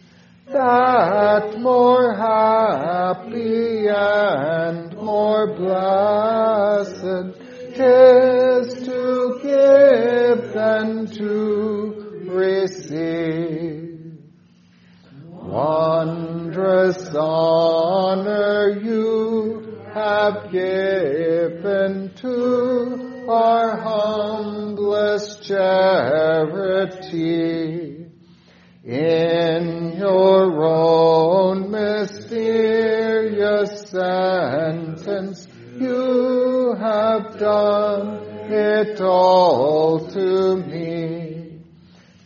that 0.48 1.60
more 1.60 2.14
happy 2.14 3.88
and 3.88 4.96
more 4.96 5.48
blessed 5.56 7.40
tis 7.76 8.86
to 8.86 9.40
give 9.42 10.54
than 10.54 11.08
to 11.08 12.26
receive. 12.30 13.90
Wondrous 15.28 17.14
honor 17.16 18.80
you 18.82 19.63
have 19.94 20.52
given 20.52 22.12
to 22.16 23.26
our 23.30 23.78
humblest 23.78 25.44
charity. 25.44 26.74
In 28.84 29.94
your 29.98 30.66
own 30.66 31.70
mysterious 31.70 32.90
sentence, 33.90 35.48
you 35.80 36.76
have 36.80 37.38
done 37.40 38.26
it 38.52 39.00
all 39.00 40.00
to 40.10 40.58
me. 40.58 41.60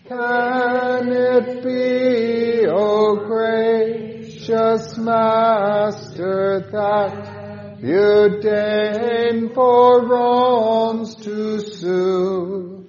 Can 0.08 1.12
it 1.12 1.64
be, 1.64 2.66
O 2.70 3.18
gracious 3.28 4.98
Master, 4.98 6.70
that 6.72 7.37
you 7.88 8.40
deign 8.42 9.50
for 9.54 10.06
wrongs 10.06 11.16
to 11.16 11.62
sue, 11.62 12.86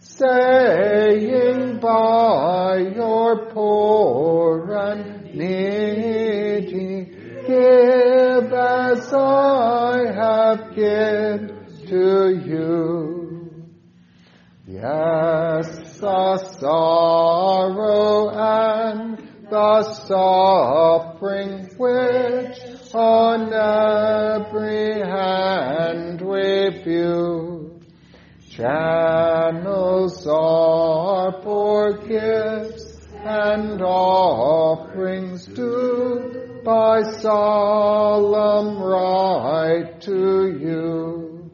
saying 0.00 1.78
by 1.80 2.76
your 2.94 3.46
poor 3.46 4.70
and 4.74 5.34
needy, 5.34 7.06
give 7.46 8.52
as 8.52 9.12
I 9.14 10.12
have 10.14 10.74
given 10.74 11.86
to 11.86 12.28
you. 12.46 13.72
Yes, 14.66 15.98
the 15.98 16.36
sorrow 16.60 18.28
and 18.28 19.18
the 19.48 19.82
suffering 19.82 21.11
Channels 28.62 30.24
are 30.24 31.32
for 31.42 31.94
gifts 32.06 33.08
and 33.24 33.82
offerings 33.82 35.46
due 35.46 36.60
by 36.64 37.02
solemn 37.02 38.80
right 38.80 40.00
to 40.02 40.56
you. 40.60 41.50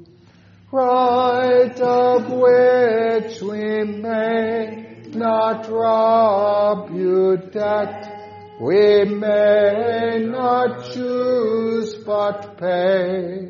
Right 0.71 1.81
of 1.81 2.31
which 2.31 3.41
we 3.41 3.85
may 3.85 5.01
not 5.09 5.67
rob 5.71 6.95
you 6.95 7.39
debt, 7.39 8.61
we 8.61 9.07
may 9.07 10.27
not 10.29 10.93
choose 10.93 11.95
but 12.05 12.59
pay. 12.59 13.48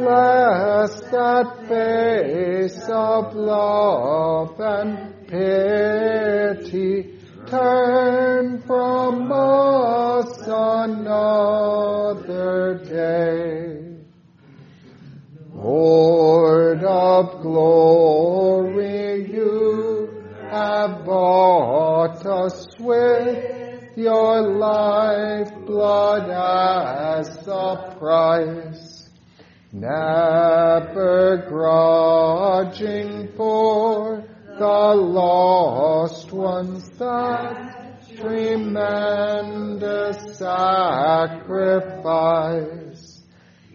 Bless 0.00 1.00
that 1.12 1.68
face 1.68 2.88
of 2.88 3.34
love 3.34 4.58
and 4.58 5.26
pity, 5.26 7.18
turn 7.46 8.62
from 8.62 9.30
us 9.30 10.38
another 10.46 11.54
day. 12.82 13.80
Lord 15.52 16.82
of 16.82 17.42
glory, 17.42 19.30
you 19.30 20.24
have 20.50 21.04
bought 21.04 22.24
us 22.24 22.66
with 22.78 23.98
your 23.98 24.40
life 24.56 25.52
blood 25.66 26.30
as 26.30 27.28
the 27.44 27.76
price, 27.98 28.69
never 29.72 31.46
grudging 31.48 33.28
for 33.36 34.24
the 34.58 34.94
lost 34.94 36.32
ones 36.32 36.88
that 36.98 38.16
tremendous 38.16 39.26
sacrifice. 40.36 41.20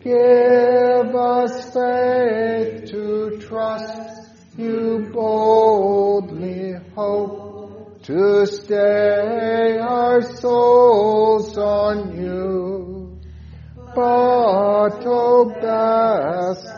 Give 0.04 1.16
us 1.16 1.74
faith 1.74 2.92
to 2.92 3.40
trust 3.40 4.30
you 4.58 5.10
boldly 5.12 6.74
hope 6.94 8.04
to 8.04 8.46
stay 8.46 9.78
our 9.80 10.22
souls 10.22 10.85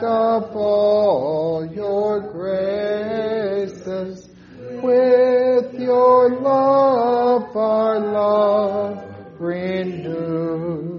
of 0.04 0.56
all 0.56 1.66
your 1.66 2.22
graces, 2.22 4.30
with 4.84 5.74
your 5.80 6.40
love 6.40 7.56
our 7.56 8.00
love 8.00 9.08
renew. 9.40 10.98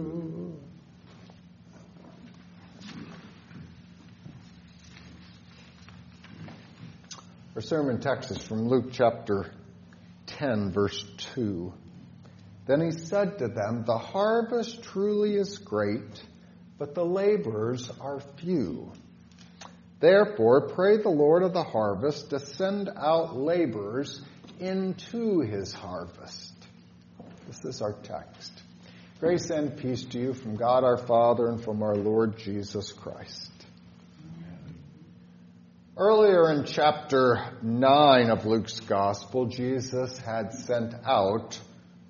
Our 7.55 7.63
sermon 7.63 8.01
text 8.01 8.31
is 8.31 8.39
from 8.39 8.69
Luke 8.69 8.91
chapter 8.93 9.51
10, 10.27 10.73
verse 10.73 11.05
2. 11.35 11.73
Then 12.67 12.81
he 12.81 12.93
said 12.93 13.39
to 13.39 13.49
them, 13.49 13.85
The 13.85 13.99
harvest 13.99 14.83
truly 14.83 15.35
is 15.35 15.59
great, 15.59 16.23
but 16.79 16.95
the 16.95 17.05
laborers 17.05 17.91
are 18.01 18.21
few. 18.37 18.93
Therefore, 20.01 20.69
pray 20.69 20.99
the 20.99 21.09
Lord 21.09 21.43
of 21.43 21.53
the 21.53 21.65
harvest 21.65 22.31
to 22.31 22.39
send 22.39 22.89
out 22.97 23.37
laborers 23.37 24.21
into 24.61 25.41
his 25.41 25.73
harvest. 25.73 26.55
This 27.49 27.65
is 27.65 27.83
our 27.83 27.95
text. 27.95 28.53
Grace 29.19 29.51
and 29.51 29.77
peace 29.77 30.05
to 30.05 30.19
you 30.19 30.35
from 30.35 30.55
God 30.55 30.85
our 30.85 30.97
Father 30.97 31.49
and 31.49 31.63
from 31.63 31.83
our 31.83 31.97
Lord 31.97 32.39
Jesus 32.39 32.93
Christ. 32.93 33.51
Earlier 35.97 36.53
in 36.53 36.65
chapter 36.65 37.59
9 37.61 38.31
of 38.31 38.47
Luke's 38.47 38.79
Gospel, 38.79 39.47
Jesus 39.47 40.17
had 40.19 40.53
sent 40.53 40.95
out 41.05 41.59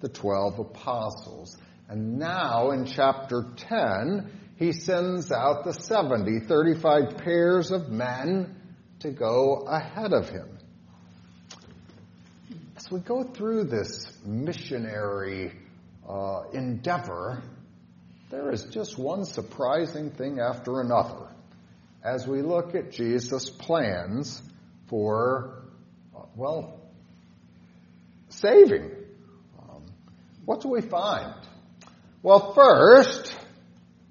the 0.00 0.11
12 0.11 0.59
apostles. 0.59 1.57
And 1.88 2.18
now 2.18 2.72
in 2.72 2.85
chapter 2.85 3.46
10, 3.57 4.31
he 4.59 4.73
sends 4.73 5.31
out 5.31 5.64
the 5.64 5.73
70, 5.73 6.40
35 6.40 7.18
pairs 7.18 7.71
of 7.71 7.90
men 7.90 8.57
to 9.01 9.11
go 9.12 9.64
ahead 9.68 10.12
of 10.12 10.29
him. 10.29 10.59
As 12.77 12.90
we 12.90 12.99
go 12.99 13.23
through 13.23 13.64
this 13.64 14.11
missionary 14.25 15.53
uh, 16.09 16.42
endeavor, 16.53 17.42
there 18.31 18.51
is 18.51 18.64
just 18.64 18.99
one 18.99 19.25
surprising 19.25 20.11
thing 20.11 20.40
after 20.40 20.81
another 20.81 21.29
as 22.03 22.27
we 22.27 22.42
look 22.42 22.75
at 22.75 22.90
Jesus' 22.90 23.51
plans 23.51 24.42
for, 24.88 25.62
well, 26.35 26.81
saving. 28.29 28.90
Um, 29.61 29.85
what 30.44 30.62
do 30.62 30.68
we 30.68 30.81
find? 30.81 31.35
Well, 32.23 32.53
first, 32.55 33.38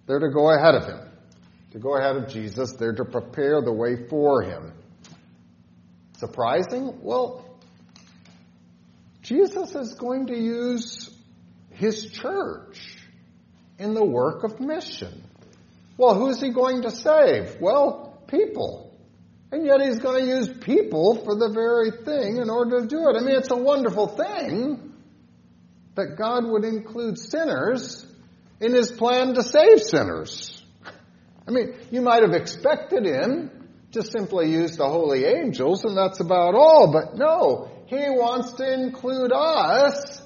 they're 0.08 0.20
to 0.20 0.30
go 0.30 0.50
ahead 0.52 0.76
of 0.76 0.86
him. 0.86 1.00
To 1.72 1.80
go 1.80 1.98
ahead 1.98 2.16
of 2.16 2.30
Jesus, 2.30 2.74
they're 2.74 2.96
to 2.96 3.06
prepare 3.06 3.62
the 3.62 3.74
way 3.74 4.08
for 4.10 4.42
him. 4.42 4.74
Surprising? 6.18 7.00
Well, 7.04 7.46
Jesus 9.22 9.76
is 9.76 9.94
going 9.94 10.28
to 10.28 10.36
use 10.36 11.14
his 11.72 12.10
church 12.10 12.98
in 13.78 13.94
the 13.94 14.04
work 14.04 14.44
of 14.44 14.60
mission. 14.60 15.24
Well, 15.98 16.16
who's 16.16 16.40
he 16.40 16.52
going 16.52 16.84
to 16.84 16.92
save? 16.92 17.58
Well, 17.60 18.22
people. 18.28 18.98
And 19.52 19.66
yet 19.66 19.82
he's 19.82 20.00
going 20.00 20.24
to 20.24 20.28
use 20.28 20.50
people 20.50 21.16
for 21.24 21.36
the 21.36 21.50
very 21.50 21.92
thing 21.92 22.38
in 22.38 22.50
order 22.50 22.82
to 22.82 22.88
do 22.88 23.10
it. 23.10 23.16
I 23.18 23.24
mean, 23.24 23.36
it's 23.36 23.52
a 23.52 23.58
wonderful 23.58 24.08
thing 24.08 24.94
that 25.96 26.16
God 26.18 26.46
would 26.46 26.64
include 26.64 27.18
sinners 27.18 28.06
in 28.60 28.74
his 28.74 28.92
plan 28.92 29.34
to 29.36 29.44
save 29.44 29.82
sinners. 29.82 30.64
I 31.48 31.52
mean, 31.52 31.76
you 31.92 32.02
might 32.02 32.24
have 32.24 32.34
expected 32.34 33.06
him 33.06 33.52
to 33.92 34.04
simply 34.04 34.52
use 34.52 34.76
the 34.76 34.88
holy 34.88 35.26
angels 35.26 35.86
and 35.86 35.96
that's 35.96 36.20
about 36.20 36.56
all, 36.56 36.92
but 36.92 37.16
no, 37.16 37.72
he 37.86 38.10
wants 38.10 38.54
to 38.54 38.74
include 38.74 39.32
us 39.32 40.22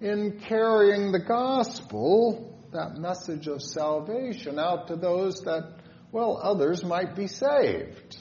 in 0.00 0.40
carrying 0.40 1.10
the 1.10 1.18
gospel 1.18 2.54
that 2.72 2.96
message 2.96 3.46
of 3.46 3.62
salvation 3.62 4.58
out 4.58 4.88
to 4.88 4.96
those 4.96 5.40
that, 5.42 5.76
well, 6.12 6.38
others 6.42 6.84
might 6.84 7.14
be 7.14 7.26
saved. 7.26 8.18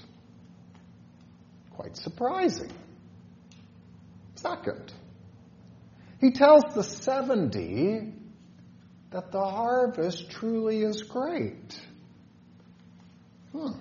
Quite 1.72 1.98
surprising. 1.98 2.72
Second, 4.36 4.94
he 6.20 6.32
tells 6.32 6.64
the 6.74 6.84
70 6.84 8.14
that 9.14 9.32
the 9.32 9.46
harvest 9.46 10.32
truly 10.32 10.82
is 10.82 11.04
great. 11.04 11.80
Hmm. 13.52 13.78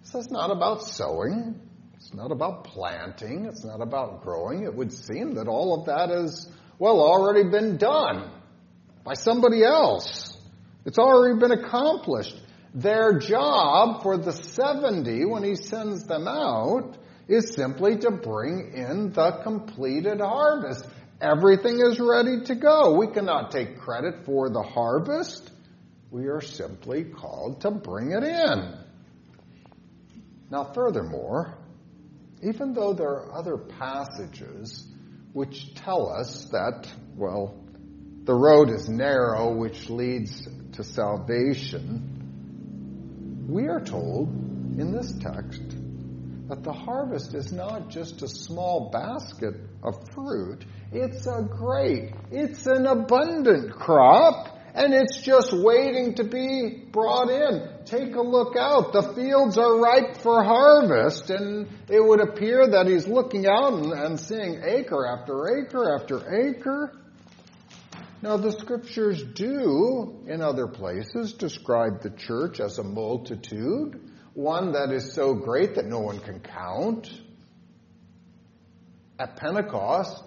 This 0.00 0.14
is 0.14 0.30
not 0.30 0.50
about 0.50 0.82
sowing. 0.82 1.60
It's 1.94 2.14
not 2.14 2.32
about 2.32 2.64
planting. 2.64 3.44
It's 3.44 3.62
not 3.62 3.82
about 3.82 4.22
growing. 4.22 4.62
It 4.62 4.74
would 4.74 4.90
seem 4.90 5.34
that 5.34 5.48
all 5.48 5.78
of 5.78 5.86
that 5.86 6.08
has, 6.08 6.50
well, 6.78 6.98
already 6.98 7.50
been 7.50 7.76
done 7.76 8.30
by 9.04 9.12
somebody 9.12 9.62
else. 9.62 10.34
It's 10.86 10.98
already 10.98 11.38
been 11.38 11.52
accomplished. 11.52 12.40
Their 12.74 13.18
job 13.18 14.02
for 14.02 14.16
the 14.16 14.32
70 14.32 15.26
when 15.26 15.44
he 15.44 15.56
sends 15.56 16.04
them 16.04 16.26
out 16.26 16.96
is 17.28 17.52
simply 17.54 17.98
to 17.98 18.10
bring 18.10 18.72
in 18.74 19.12
the 19.12 19.40
completed 19.42 20.20
harvest. 20.20 20.86
Everything 21.22 21.78
is 21.78 22.00
ready 22.00 22.40
to 22.46 22.56
go. 22.56 22.96
We 22.98 23.06
cannot 23.06 23.52
take 23.52 23.78
credit 23.78 24.24
for 24.26 24.50
the 24.50 24.62
harvest. 24.62 25.52
We 26.10 26.26
are 26.26 26.40
simply 26.40 27.04
called 27.04 27.60
to 27.60 27.70
bring 27.70 28.10
it 28.10 28.24
in. 28.24 28.76
Now, 30.50 30.64
furthermore, 30.74 31.56
even 32.42 32.74
though 32.74 32.92
there 32.92 33.08
are 33.08 33.38
other 33.38 33.56
passages 33.56 34.84
which 35.32 35.74
tell 35.76 36.10
us 36.12 36.46
that, 36.50 36.88
well, 37.16 37.54
the 38.24 38.34
road 38.34 38.70
is 38.70 38.88
narrow 38.88 39.54
which 39.54 39.88
leads 39.88 40.48
to 40.72 40.82
salvation. 40.82 42.18
we 43.48 43.68
are 43.68 43.80
told 43.80 44.28
in 44.78 44.92
this 44.92 45.12
text 45.20 45.62
that 46.48 46.64
the 46.64 46.72
harvest 46.72 47.34
is 47.34 47.52
not 47.52 47.88
just 47.88 48.22
a 48.22 48.28
small 48.28 48.90
basket 48.90 49.54
of 49.82 50.08
fruit, 50.10 50.64
it's 50.92 51.26
a 51.26 51.42
great, 51.42 52.12
it's 52.30 52.66
an 52.66 52.86
abundant 52.86 53.72
crop, 53.72 54.58
and 54.74 54.92
it's 54.92 55.20
just 55.22 55.52
waiting 55.52 56.14
to 56.14 56.24
be 56.24 56.84
brought 56.90 57.30
in. 57.30 57.68
Take 57.84 58.14
a 58.14 58.20
look 58.20 58.56
out. 58.56 58.92
The 58.92 59.14
fields 59.14 59.58
are 59.58 59.78
ripe 59.78 60.18
for 60.18 60.42
harvest, 60.42 61.30
and 61.30 61.68
it 61.88 62.02
would 62.02 62.20
appear 62.20 62.66
that 62.66 62.86
he's 62.86 63.06
looking 63.06 63.46
out 63.46 63.72
and, 63.72 63.92
and 63.92 64.20
seeing 64.20 64.62
acre 64.64 65.06
after 65.06 65.58
acre 65.58 65.94
after 65.94 66.48
acre. 66.48 66.92
Now, 68.22 68.36
the 68.36 68.52
scriptures 68.52 69.22
do, 69.22 70.24
in 70.28 70.42
other 70.42 70.68
places, 70.68 71.32
describe 71.32 72.02
the 72.02 72.10
church 72.10 72.60
as 72.60 72.78
a 72.78 72.84
multitude, 72.84 73.98
one 74.34 74.72
that 74.72 74.92
is 74.92 75.12
so 75.12 75.34
great 75.34 75.74
that 75.74 75.86
no 75.86 76.00
one 76.00 76.20
can 76.20 76.38
count. 76.38 77.10
At 79.18 79.36
Pentecost, 79.36 80.22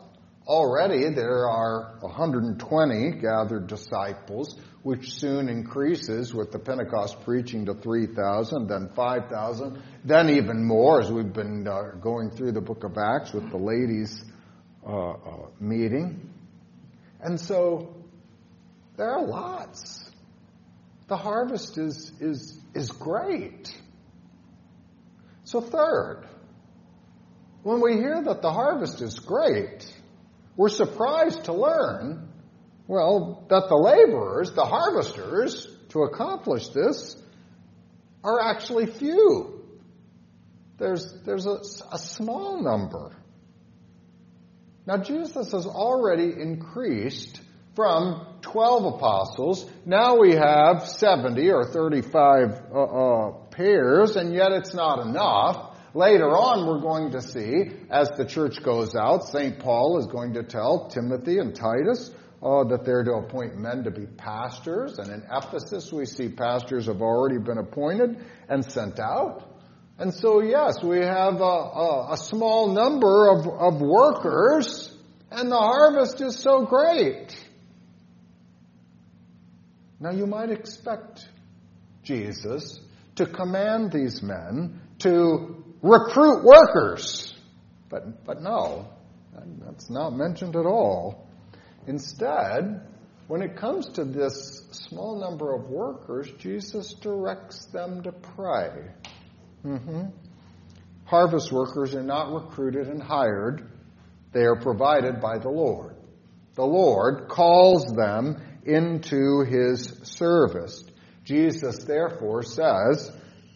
already 0.47 1.09
there 1.09 1.47
are 1.47 1.97
120 2.01 3.11
gathered 3.19 3.67
disciples, 3.67 4.55
which 4.83 5.13
soon 5.13 5.49
increases 5.49 6.33
with 6.33 6.51
the 6.51 6.59
Pentecost 6.59 7.21
preaching 7.23 7.65
to 7.65 7.73
3,000, 7.73 8.67
then 8.67 8.89
5,000, 8.95 9.81
then 10.03 10.29
even 10.29 10.63
more 10.63 11.01
as 11.01 11.11
we've 11.11 11.33
been 11.33 11.67
uh, 11.67 11.95
going 11.99 12.29
through 12.29 12.51
the 12.51 12.61
book 12.61 12.83
of 12.83 12.97
Acts 12.97 13.33
with 13.33 13.49
the 13.49 13.57
ladies' 13.57 14.23
uh, 14.85 15.09
uh, 15.09 15.47
meeting. 15.59 16.29
And 17.19 17.39
so 17.39 17.95
there 18.97 19.11
are 19.11 19.25
lots. 19.25 20.09
The 21.07 21.17
harvest 21.17 21.77
is, 21.77 22.11
is, 22.19 22.59
is 22.73 22.91
great. 22.91 23.75
So, 25.43 25.61
third, 25.61 26.27
when 27.63 27.81
we 27.81 27.93
hear 27.93 28.21
that 28.23 28.41
the 28.41 28.51
harvest 28.51 29.01
is 29.01 29.19
great, 29.19 29.91
we're 30.57 30.69
surprised 30.69 31.45
to 31.45 31.53
learn, 31.53 32.29
well, 32.87 33.45
that 33.49 33.67
the 33.67 33.75
laborers, 33.75 34.51
the 34.51 34.65
harvesters, 34.65 35.67
to 35.89 36.03
accomplish 36.03 36.69
this 36.69 37.15
are 38.23 38.41
actually 38.41 38.85
few. 38.87 39.63
There's, 40.77 41.13
there's 41.25 41.45
a, 41.45 41.59
a 41.91 41.97
small 41.97 42.61
number. 42.61 43.15
Now, 44.85 44.97
Jesus 44.97 45.51
has 45.51 45.65
already 45.65 46.31
increased 46.39 47.41
from 47.75 48.25
12 48.41 48.95
apostles. 48.95 49.69
Now 49.85 50.17
we 50.17 50.33
have 50.33 50.87
70 50.87 51.49
or 51.49 51.65
35 51.65 52.61
uh, 52.73 52.81
uh, 52.81 53.31
pairs, 53.51 54.15
and 54.15 54.33
yet 54.33 54.51
it's 54.51 54.73
not 54.73 55.05
enough. 55.05 55.74
Later 55.95 56.27
on, 56.27 56.67
we're 56.67 56.81
going 56.81 57.11
to 57.11 57.21
see, 57.21 57.71
as 57.89 58.09
the 58.17 58.25
church 58.25 58.61
goes 58.61 58.97
out, 58.97 59.29
St. 59.29 59.57
Paul 59.59 59.97
is 59.97 60.07
going 60.07 60.33
to 60.33 60.43
tell 60.43 60.89
Timothy 60.89 61.39
and 61.39 61.55
Titus 61.55 62.11
uh, 62.43 62.65
that 62.65 62.83
they're 62.83 63.05
to 63.05 63.13
appoint 63.13 63.57
men 63.57 63.85
to 63.85 63.91
be 63.91 64.05
pastors. 64.05 64.99
And 64.99 65.09
in 65.09 65.23
Ephesus, 65.31 65.93
we 65.93 66.05
see 66.05 66.27
pastors 66.27 66.87
have 66.87 67.01
already 67.01 67.37
been 67.37 67.57
appointed 67.57 68.25
and 68.49 68.69
sent 68.69 68.99
out. 68.99 69.49
And 69.97 70.13
so, 70.13 70.41
yes, 70.41 70.83
we 70.83 70.97
have 70.97 71.39
a, 71.39 71.43
a, 71.43 72.07
a 72.11 72.17
small 72.17 72.73
number 72.73 73.29
of, 73.29 73.47
of 73.47 73.79
workers, 73.79 74.93
and 75.31 75.49
the 75.49 75.55
harvest 75.55 76.19
is 76.19 76.37
so 76.37 76.65
great. 76.65 77.33
Now, 80.01 80.11
you 80.11 80.27
might 80.27 80.49
expect 80.51 81.25
Jesus 82.03 82.81
to 83.15 83.25
command 83.25 83.93
these 83.93 84.21
men 84.21 84.81
to 84.99 85.54
recruit 85.81 86.43
workers. 86.43 87.33
But, 87.89 88.25
but 88.25 88.41
no, 88.41 88.87
that's 89.59 89.89
not 89.89 90.11
mentioned 90.11 90.55
at 90.55 90.65
all. 90.65 91.27
Instead, 91.87 92.81
when 93.27 93.41
it 93.41 93.55
comes 93.55 93.89
to 93.93 94.03
this 94.03 94.67
small 94.71 95.19
number 95.19 95.53
of 95.53 95.69
workers, 95.69 96.29
Jesus 96.37 96.93
directs 96.93 97.65
them 97.65 98.03
to 98.03 98.11
pray. 98.11 98.69
Mm-hmm. 99.63 100.03
Harvest 101.05 101.51
workers 101.51 101.95
are 101.95 102.03
not 102.03 102.33
recruited 102.33 102.87
and 102.87 103.01
hired, 103.01 103.69
they 104.31 104.43
are 104.43 104.59
provided 104.59 105.21
by 105.21 105.37
the 105.37 105.49
Lord. 105.49 105.95
The 106.55 106.65
Lord 106.65 107.29
calls 107.29 107.85
them 107.95 108.41
into 108.65 109.43
his 109.43 109.99
service. 110.03 110.83
Jesus 111.23 111.83
therefore 111.83 112.43
says, 112.43 113.11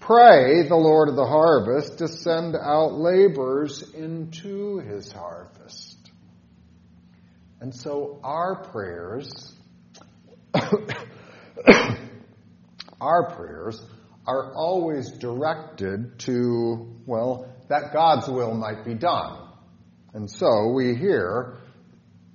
Pray 0.10 0.68
the 0.68 0.76
Lord 0.76 1.08
of 1.10 1.16
the 1.16 1.28
harvest 1.28 2.00
to 2.00 2.08
send 2.08 2.56
out 2.56 2.94
laborers 2.94 3.84
into 3.94 4.80
his 4.80 5.12
harvest. 5.12 6.00
And 7.62 7.76
so 7.76 8.20
our 8.24 8.56
prayers, 8.56 9.54
our 13.00 13.36
prayers 13.36 13.80
are 14.26 14.52
always 14.56 15.12
directed 15.12 16.18
to, 16.22 16.92
well, 17.06 17.48
that 17.68 17.94
God's 17.94 18.28
will 18.28 18.56
might 18.56 18.84
be 18.84 18.96
done. 18.96 19.48
And 20.16 20.28
so 20.28 20.72
we 20.74 20.96
here 20.96 21.60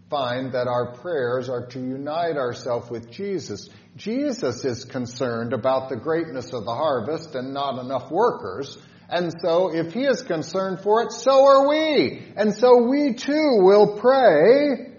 find 0.09 0.53
that 0.53 0.69
our 0.69 0.93
prayers 0.95 1.49
are 1.49 1.67
to 1.67 1.81
unite 1.81 2.37
ourselves 2.37 2.89
with 2.89 3.11
Jesus. 3.11 3.69
Jesus 3.97 4.65
is 4.65 4.85
concerned 4.85 5.53
about 5.53 5.89
the 5.89 5.97
greatness 5.97 6.53
of 6.53 6.65
the 6.65 6.75
harvest 6.75 7.35
and 7.35 7.55
not 7.55 7.79
enough 7.79 8.11
workers. 8.11 8.77
And 9.09 9.33
so 9.41 9.73
if 9.73 9.93
he 9.93 10.05
is 10.05 10.23
concerned 10.23 10.81
for 10.81 11.03
it, 11.03 11.13
so 11.13 11.45
are 11.45 11.69
we. 11.69 12.23
And 12.37 12.55
so 12.55 12.83
we 12.83 13.15
too 13.15 13.59
will 13.61 13.99
pray 13.99 14.93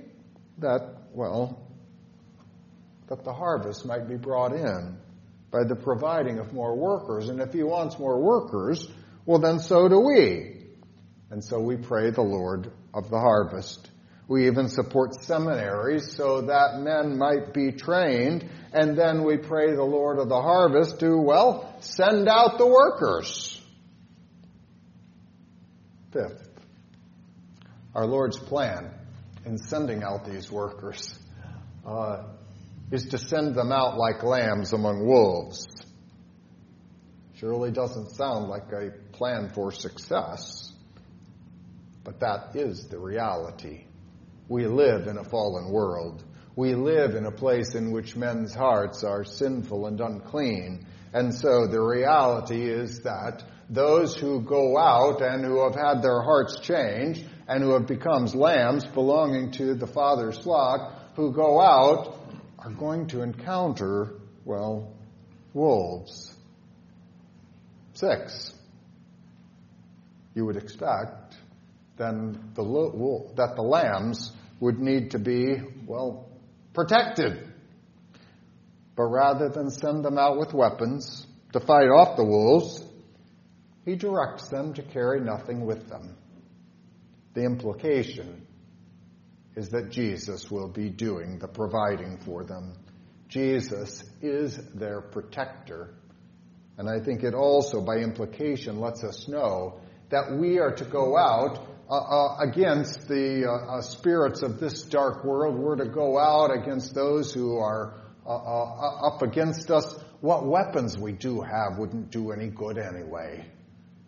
that, 0.59 0.95
well, 1.11 1.61
that 3.07 3.23
the 3.23 3.33
harvest 3.33 3.85
might 3.85 4.07
be 4.07 4.15
brought 4.15 4.53
in 4.53 4.97
by 5.51 5.63
the 5.63 5.75
providing 5.75 6.39
of 6.39 6.53
more 6.53 6.75
workers. 6.75 7.29
And 7.29 7.41
if 7.41 7.51
he 7.51 7.63
wants 7.63 7.99
more 7.99 8.21
workers, 8.21 8.87
well, 9.25 9.39
then 9.39 9.59
so 9.59 9.89
do 9.89 9.99
we. 9.99 10.67
And 11.31 11.43
so 11.43 11.59
we 11.59 11.75
pray 11.75 12.11
the 12.11 12.21
Lord 12.21 12.71
of 12.93 13.09
the 13.09 13.19
harvest. 13.19 13.89
We 14.27 14.47
even 14.47 14.69
support 14.69 15.13
seminaries 15.23 16.15
so 16.15 16.41
that 16.41 16.79
men 16.79 17.17
might 17.17 17.53
be 17.53 17.71
trained. 17.71 18.49
And 18.73 18.97
then 18.97 19.23
we 19.23 19.37
pray 19.37 19.75
the 19.75 19.83
Lord 19.83 20.17
of 20.17 20.29
the 20.29 20.41
harvest 20.41 20.99
to, 21.01 21.17
well, 21.17 21.75
send 21.79 22.27
out 22.27 22.57
the 22.57 22.65
workers. 22.65 23.61
Fifth, 26.11 26.49
our 27.93 28.05
Lord's 28.07 28.39
plan 28.39 28.91
in 29.45 29.57
sending 29.57 30.01
out 30.01 30.25
these 30.25 30.51
workers 30.51 31.19
uh, 31.85 32.23
is 32.91 33.05
to 33.07 33.17
send 33.17 33.53
them 33.53 33.71
out 33.71 33.97
like 33.97 34.23
lambs 34.23 34.73
among 34.73 35.05
wolves. 35.05 35.67
Surely 37.35 37.69
doesn't 37.69 38.11
sound 38.11 38.47
like 38.47 38.71
a 38.71 38.91
plan 39.11 39.51
for 39.53 39.71
success, 39.71 40.73
but 42.03 42.19
that 42.21 42.55
is 42.55 42.87
the 42.87 42.97
reality. 42.97 43.85
We 44.47 44.67
live 44.67 45.07
in 45.07 45.17
a 45.17 45.23
fallen 45.23 45.71
world. 45.71 46.23
We 46.55 46.75
live 46.75 47.15
in 47.15 47.25
a 47.25 47.31
place 47.31 47.75
in 47.75 47.91
which 47.91 48.15
men's 48.15 48.53
hearts 48.53 49.03
are 49.03 49.25
sinful 49.25 49.87
and 49.87 49.99
unclean. 49.99 50.85
And 51.13 51.33
so 51.33 51.67
the 51.67 51.81
reality 51.81 52.69
is 52.69 53.01
that 53.01 53.43
those 53.69 54.15
who 54.15 54.41
go 54.41 54.77
out 54.77 55.21
and 55.21 55.43
who 55.43 55.63
have 55.63 55.75
had 55.75 56.01
their 56.01 56.21
hearts 56.21 56.59
changed 56.61 57.25
and 57.47 57.63
who 57.63 57.73
have 57.73 57.87
become 57.87 58.25
lambs 58.25 58.85
belonging 58.85 59.51
to 59.53 59.73
the 59.73 59.87
Father's 59.87 60.37
flock, 60.37 60.93
who 61.15 61.31
go 61.33 61.59
out 61.59 62.19
are 62.59 62.71
going 62.71 63.07
to 63.07 63.21
encounter, 63.21 64.13
well, 64.43 64.93
wolves. 65.53 66.33
Six. 67.93 68.53
You 70.33 70.45
would 70.45 70.57
expect 70.57 71.35
then 71.97 72.51
the, 72.55 72.63
that 73.35 73.55
the 73.55 73.61
lambs 73.61 74.31
would 74.59 74.79
need 74.79 75.11
to 75.11 75.19
be, 75.19 75.57
well, 75.85 76.29
protected. 76.73 77.51
But 78.95 79.05
rather 79.05 79.49
than 79.49 79.69
send 79.71 80.03
them 80.03 80.17
out 80.17 80.37
with 80.37 80.53
weapons 80.53 81.25
to 81.53 81.59
fight 81.59 81.87
off 81.87 82.17
the 82.17 82.25
wolves, 82.25 82.83
he 83.85 83.95
directs 83.95 84.49
them 84.49 84.73
to 84.73 84.81
carry 84.81 85.21
nothing 85.21 85.65
with 85.65 85.87
them. 85.89 86.15
The 87.33 87.43
implication 87.43 88.47
is 89.55 89.69
that 89.69 89.91
Jesus 89.91 90.49
will 90.49 90.69
be 90.69 90.89
doing 90.89 91.39
the 91.39 91.47
providing 91.47 92.17
for 92.25 92.43
them. 92.43 92.75
Jesus 93.27 94.03
is 94.21 94.57
their 94.73 95.01
protector. 95.01 95.93
And 96.77 96.89
I 96.89 97.03
think 97.03 97.23
it 97.23 97.33
also, 97.33 97.81
by 97.81 97.97
implication, 97.97 98.79
lets 98.79 99.03
us 99.03 99.27
know 99.27 99.79
that 100.09 100.37
we 100.37 100.59
are 100.59 100.73
to 100.75 100.85
go 100.85 101.17
out 101.17 101.74
uh, 101.87 101.93
uh, 101.93 102.37
against 102.39 103.07
the 103.07 103.45
uh, 103.47 103.77
uh, 103.77 103.81
spirits 103.81 104.41
of 104.41 104.59
this 104.59 104.81
dark 104.81 105.23
world. 105.23 105.55
We're 105.55 105.75
to 105.75 105.85
go 105.85 106.17
out 106.17 106.47
against 106.47 106.95
those 106.95 107.31
who 107.31 107.57
are 107.57 108.01
uh, 108.25 108.29
uh, 108.29 109.07
up 109.07 109.21
against 109.21 109.69
us 109.69 109.95
what 110.19 110.47
weapons 110.47 110.97
we 110.97 111.11
do 111.11 111.41
have 111.41 111.77
wouldn't 111.77 112.09
do 112.09 112.31
any 112.31 112.47
good 112.47 112.79
anyway. 112.79 113.45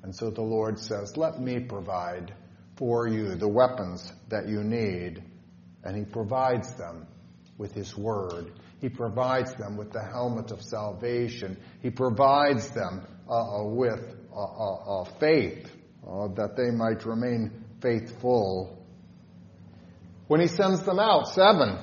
And 0.02 0.16
so 0.16 0.32
the 0.32 0.42
Lord 0.42 0.80
says, 0.80 1.18
Let 1.18 1.40
me 1.40 1.60
provide 1.60 2.34
for 2.78 3.08
you 3.08 3.36
the 3.36 3.48
weapons 3.48 4.12
that 4.30 4.48
you 4.48 4.64
need. 4.64 5.22
And 5.84 5.96
He 5.96 6.04
provides 6.04 6.74
them 6.74 7.06
with 7.60 7.76
His 7.76 7.96
Word. 7.96 8.54
He 8.82 8.90
provides 8.90 9.54
them 9.54 9.78
with 9.78 9.92
the 9.92 10.04
helmet 10.04 10.50
of 10.50 10.64
salvation. 10.64 11.58
He 11.84 11.92
provides 11.92 12.70
them 12.70 13.06
with 13.76 14.16
faith 15.20 15.70
that 16.04 16.56
they 16.56 16.72
might 16.72 17.06
remain 17.06 17.66
faithful. 17.82 18.86
When 20.28 20.42
He 20.42 20.48
sends 20.48 20.84
them 20.84 21.00
out, 21.00 21.30
seven, 21.30 21.78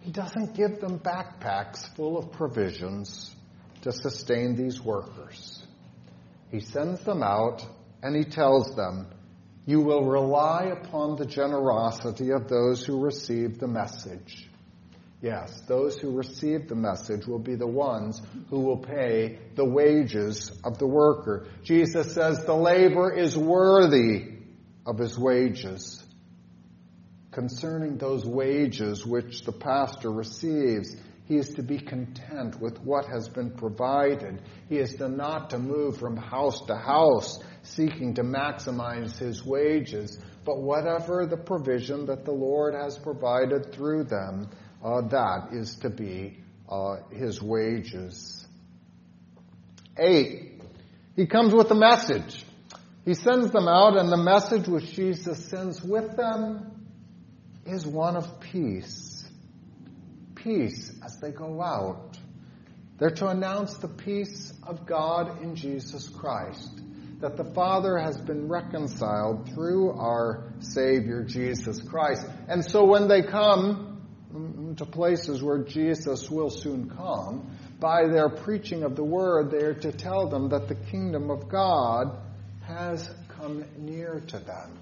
He 0.00 0.10
doesn't 0.10 0.54
give 0.54 0.80
them 0.80 0.98
backpacks 0.98 1.94
full 1.94 2.18
of 2.18 2.32
provisions 2.32 3.34
to 3.82 3.92
sustain 3.92 4.56
these 4.56 4.80
workers. 4.80 5.62
He 6.50 6.60
sends 6.60 7.02
them 7.04 7.22
out 7.22 7.66
and 8.02 8.16
He 8.16 8.24
tells 8.24 8.74
them, 8.74 9.08
You 9.66 9.80
will 9.80 10.04
rely 10.04 10.72
upon 10.80 11.16
the 11.16 11.26
generosity 11.26 12.30
of 12.30 12.48
those 12.48 12.84
who 12.84 13.02
receive 13.02 13.58
the 13.58 13.68
message. 13.68 14.48
Yes, 15.22 15.60
those 15.66 15.98
who 15.98 16.10
receive 16.10 16.68
the 16.68 16.74
message 16.74 17.26
will 17.26 17.38
be 17.38 17.54
the 17.54 17.66
ones 17.66 18.20
who 18.50 18.60
will 18.60 18.76
pay 18.76 19.38
the 19.54 19.64
wages 19.64 20.52
of 20.62 20.78
the 20.78 20.86
worker. 20.86 21.46
Jesus 21.62 22.12
says 22.12 22.44
the 22.44 22.54
labor 22.54 23.12
is 23.12 23.36
worthy 23.36 24.35
of 24.86 24.98
his 24.98 25.18
wages. 25.18 26.02
Concerning 27.32 27.98
those 27.98 28.24
wages 28.24 29.04
which 29.04 29.42
the 29.44 29.52
pastor 29.52 30.10
receives, 30.10 30.96
he 31.26 31.36
is 31.36 31.50
to 31.50 31.62
be 31.62 31.78
content 31.78 32.60
with 32.60 32.80
what 32.80 33.06
has 33.06 33.28
been 33.28 33.50
provided. 33.50 34.40
He 34.68 34.78
is 34.78 34.94
to 34.94 35.08
not 35.08 35.50
to 35.50 35.58
move 35.58 35.98
from 35.98 36.16
house 36.16 36.64
to 36.66 36.76
house 36.76 37.40
seeking 37.62 38.14
to 38.14 38.22
maximize 38.22 39.18
his 39.18 39.44
wages, 39.44 40.18
but 40.44 40.62
whatever 40.62 41.26
the 41.26 41.36
provision 41.36 42.06
that 42.06 42.24
the 42.24 42.32
Lord 42.32 42.74
has 42.74 42.96
provided 42.96 43.74
through 43.74 44.04
them, 44.04 44.48
uh, 44.84 45.00
that 45.08 45.48
is 45.52 45.74
to 45.80 45.90
be 45.90 46.38
uh, 46.68 46.98
his 47.10 47.42
wages. 47.42 48.46
Eight, 49.98 50.62
he 51.16 51.26
comes 51.26 51.52
with 51.52 51.70
a 51.72 51.74
message. 51.74 52.45
He 53.06 53.14
sends 53.14 53.52
them 53.52 53.68
out, 53.68 53.96
and 53.96 54.10
the 54.10 54.16
message 54.16 54.66
which 54.66 54.92
Jesus 54.92 55.42
sends 55.46 55.80
with 55.80 56.16
them 56.16 56.88
is 57.64 57.86
one 57.86 58.16
of 58.16 58.40
peace. 58.40 59.24
Peace 60.34 60.92
as 61.04 61.16
they 61.20 61.30
go 61.30 61.62
out. 61.62 62.18
They're 62.98 63.10
to 63.10 63.28
announce 63.28 63.76
the 63.76 63.88
peace 63.88 64.52
of 64.64 64.86
God 64.86 65.40
in 65.40 65.54
Jesus 65.54 66.08
Christ, 66.08 66.80
that 67.20 67.36
the 67.36 67.44
Father 67.44 67.96
has 67.96 68.20
been 68.20 68.48
reconciled 68.48 69.50
through 69.54 69.92
our 69.92 70.52
Savior 70.58 71.22
Jesus 71.22 71.80
Christ. 71.80 72.26
And 72.48 72.64
so 72.64 72.86
when 72.86 73.06
they 73.06 73.22
come, 73.22 73.92
to 74.76 74.84
places 74.84 75.42
where 75.42 75.62
Jesus 75.62 76.28
will 76.28 76.50
soon 76.50 76.90
come, 76.90 77.56
by 77.78 78.08
their 78.08 78.28
preaching 78.28 78.82
of 78.82 78.96
the 78.96 79.04
word, 79.04 79.52
they 79.52 79.64
are 79.64 79.74
to 79.74 79.92
tell 79.92 80.28
them 80.28 80.48
that 80.48 80.66
the 80.66 80.74
kingdom 80.74 81.30
of 81.30 81.48
God 81.48 82.18
has 82.66 83.08
come 83.36 83.64
near 83.78 84.22
to 84.28 84.38
them. 84.38 84.78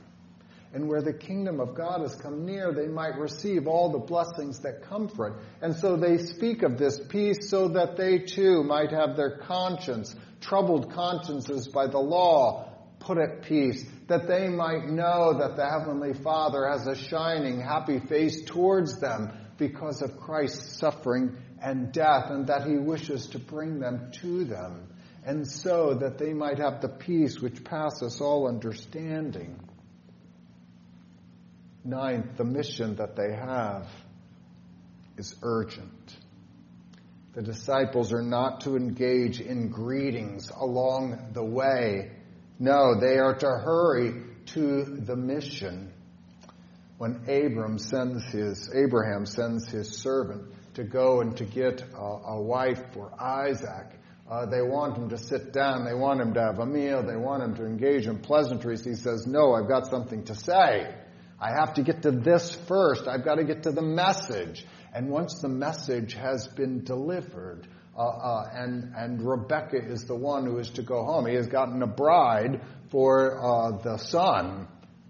And 0.72 0.88
where 0.88 1.02
the 1.02 1.12
kingdom 1.12 1.60
of 1.60 1.76
God 1.76 2.00
has 2.00 2.16
come 2.16 2.44
near, 2.44 2.72
they 2.72 2.88
might 2.88 3.16
receive 3.16 3.68
all 3.68 3.92
the 3.92 3.98
blessings 3.98 4.58
that 4.60 4.82
it. 5.28 5.32
And 5.62 5.76
so 5.76 5.96
they 5.96 6.18
speak 6.18 6.62
of 6.64 6.78
this 6.78 6.98
peace 7.08 7.48
so 7.48 7.68
that 7.68 7.96
they 7.96 8.18
too 8.18 8.64
might 8.64 8.90
have 8.90 9.16
their 9.16 9.38
conscience, 9.38 10.14
troubled 10.40 10.92
consciences 10.92 11.68
by 11.68 11.86
the 11.86 12.00
law, 12.00 12.72
put 12.98 13.18
at 13.18 13.42
peace, 13.42 13.84
that 14.08 14.26
they 14.26 14.48
might 14.48 14.88
know 14.88 15.38
that 15.38 15.56
the 15.56 15.68
Heavenly 15.68 16.14
Father 16.14 16.66
has 16.66 16.86
a 16.88 16.96
shining, 16.96 17.60
happy 17.60 18.00
face 18.00 18.42
towards 18.44 18.98
them 18.98 19.30
because 19.56 20.02
of 20.02 20.16
Christ's 20.16 20.78
suffering 20.80 21.36
and 21.62 21.92
death, 21.92 22.30
and 22.30 22.48
that 22.48 22.66
he 22.66 22.76
wishes 22.76 23.28
to 23.28 23.38
bring 23.38 23.78
them 23.78 24.10
to 24.22 24.44
them, 24.44 24.88
and 25.24 25.46
so 25.48 25.94
that 25.94 26.18
they 26.18 26.32
might 26.32 26.58
have 26.58 26.80
the 26.80 26.88
peace 26.88 27.40
which 27.40 27.64
passes 27.64 28.20
all 28.20 28.46
understanding. 28.46 29.58
Ninth, 31.84 32.36
the 32.36 32.44
mission 32.44 32.96
that 32.96 33.16
they 33.16 33.34
have 33.34 33.88
is 35.16 35.34
urgent. 35.42 36.16
The 37.34 37.42
disciples 37.42 38.12
are 38.12 38.22
not 38.22 38.62
to 38.62 38.76
engage 38.76 39.40
in 39.40 39.68
greetings 39.68 40.50
along 40.50 41.30
the 41.32 41.44
way. 41.44 42.12
No, 42.58 43.00
they 43.00 43.18
are 43.18 43.34
to 43.34 43.46
hurry 43.46 44.22
to 44.46 44.84
the 44.84 45.16
mission 45.16 45.92
when 46.98 47.24
Abram 47.28 47.78
sends 47.78 48.24
his, 48.26 48.70
Abraham 48.72 49.26
sends 49.26 49.68
his 49.68 49.98
servant 49.98 50.52
to 50.74 50.84
go 50.84 51.20
and 51.20 51.36
to 51.36 51.44
get 51.44 51.82
a, 51.82 51.98
a 51.98 52.40
wife 52.40 52.80
for 52.92 53.12
Isaac, 53.20 53.98
uh, 54.30 54.46
they 54.46 54.62
want 54.62 54.96
him 54.96 55.10
to 55.10 55.18
sit 55.18 55.52
down. 55.52 55.84
They 55.84 55.94
want 55.94 56.20
him 56.20 56.34
to 56.34 56.40
have 56.40 56.58
a 56.58 56.66
meal. 56.66 57.02
They 57.02 57.16
want 57.16 57.42
him 57.42 57.54
to 57.56 57.66
engage 57.66 58.06
in 58.06 58.18
pleasantries. 58.18 58.84
He 58.84 58.94
says, 58.94 59.26
No, 59.26 59.52
I've 59.52 59.68
got 59.68 59.86
something 59.86 60.24
to 60.24 60.34
say. 60.34 60.94
I 61.40 61.50
have 61.58 61.74
to 61.74 61.82
get 61.82 62.02
to 62.02 62.10
this 62.10 62.54
first. 62.66 63.06
I've 63.06 63.24
got 63.24 63.34
to 63.34 63.44
get 63.44 63.64
to 63.64 63.72
the 63.72 63.82
message. 63.82 64.64
And 64.94 65.10
once 65.10 65.40
the 65.40 65.48
message 65.48 66.14
has 66.14 66.48
been 66.48 66.84
delivered, 66.84 67.66
uh, 67.96 68.02
uh, 68.02 68.50
and, 68.54 68.94
and 68.96 69.20
Rebecca 69.20 69.76
is 69.76 70.04
the 70.04 70.16
one 70.16 70.46
who 70.46 70.58
is 70.58 70.70
to 70.70 70.82
go 70.82 71.04
home, 71.04 71.26
he 71.26 71.34
has 71.34 71.46
gotten 71.46 71.82
a 71.82 71.86
bride 71.86 72.62
for 72.90 73.38
uh, 73.44 73.82
the 73.82 73.98
son, 73.98 74.68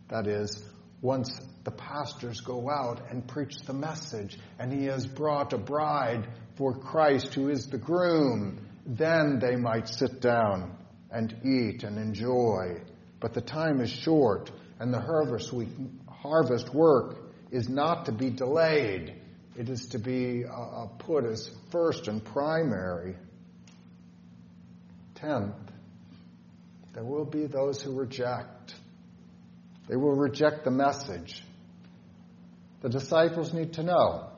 that 0.08 0.26
is, 0.26 0.62
once 1.02 1.38
the 1.64 1.70
pastors 1.70 2.40
go 2.40 2.68
out 2.68 3.10
and 3.10 3.26
preach 3.28 3.56
the 3.66 3.74
message, 3.74 4.38
and 4.58 4.72
he 4.72 4.86
has 4.86 5.06
brought 5.06 5.52
a 5.52 5.58
bride 5.58 6.26
for 6.56 6.74
Christ 6.74 7.34
who 7.34 7.48
is 7.48 7.66
the 7.66 7.78
groom. 7.78 8.66
Then 8.86 9.38
they 9.40 9.56
might 9.56 9.88
sit 9.88 10.20
down 10.20 10.76
and 11.10 11.34
eat 11.44 11.84
and 11.84 11.98
enjoy. 11.98 12.82
But 13.20 13.34
the 13.34 13.40
time 13.40 13.80
is 13.80 13.90
short, 13.90 14.50
and 14.78 14.92
the 14.92 15.00
harvest, 15.00 15.52
week, 15.52 15.68
harvest 16.08 16.74
work 16.74 17.16
is 17.50 17.68
not 17.68 18.06
to 18.06 18.12
be 18.12 18.30
delayed. 18.30 19.14
It 19.56 19.68
is 19.68 19.86
to 19.88 19.98
be 19.98 20.44
uh, 20.44 20.52
uh 20.52 20.86
put 20.98 21.24
as 21.24 21.50
first 21.70 22.08
and 22.08 22.24
primary. 22.24 23.16
Tenth, 25.14 25.54
there 26.92 27.04
will 27.04 27.24
be 27.24 27.46
those 27.46 27.80
who 27.80 27.98
reject. 27.98 28.74
They 29.88 29.96
will 29.96 30.16
reject 30.16 30.64
the 30.64 30.70
message 30.70 31.42
the 32.84 32.90
disciples 32.90 33.54
need 33.54 33.72
to 33.72 33.82
know. 33.82 34.28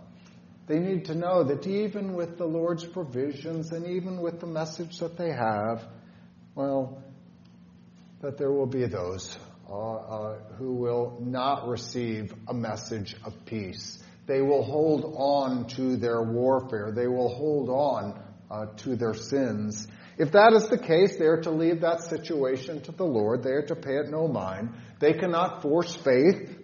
They 0.67 0.81
need 0.81 1.05
to 1.07 1.15
know 1.15 1.45
that 1.45 1.67
even 1.67 2.15
with 2.15 2.39
the 2.39 2.45
Lord's 2.45 2.85
provisions 2.85 3.71
and 3.71 3.87
even 3.87 4.21
with 4.21 4.41
the 4.41 4.47
message 4.47 4.99
that 4.99 5.17
they 5.17 5.31
have, 5.31 5.85
well, 6.55 7.03
that 8.21 8.37
there 8.37 8.51
will 8.51 8.67
be 8.67 8.87
those 8.87 9.39
uh, 9.69 9.75
uh, 9.75 10.39
who 10.59 10.75
will 10.75 11.19
not 11.21 11.69
receive 11.69 12.33
a 12.49 12.55
message 12.55 13.15
of 13.25 13.33
peace. 13.45 14.03
They 14.27 14.41
will 14.41 14.65
hold 14.65 15.15
on 15.17 15.69
to 15.77 15.97
their 15.97 16.23
warfare. 16.23 16.93
They 16.95 17.07
will 17.07 17.33
hold 17.33 17.69
on 17.69 18.21
uh, 18.51 18.67
to 18.79 18.97
their 18.97 19.15
sins. 19.15 19.87
If 20.19 20.33
that 20.33 20.53
is 20.55 20.69
the 20.69 20.79
case, 20.79 21.17
they 21.17 21.27
are 21.27 21.43
to 21.43 21.51
leave 21.51 21.83
that 21.83 22.01
situation 22.01 22.81
to 22.83 22.93
the 22.93 23.05
Lord. 23.05 23.43
They 23.43 23.51
are 23.51 23.67
to 23.67 23.77
pay 23.77 23.97
it 23.97 24.09
no 24.09 24.27
mind. 24.27 24.71
They 24.99 25.13
cannot 25.13 25.63
force 25.63 25.95
faith 25.95 26.59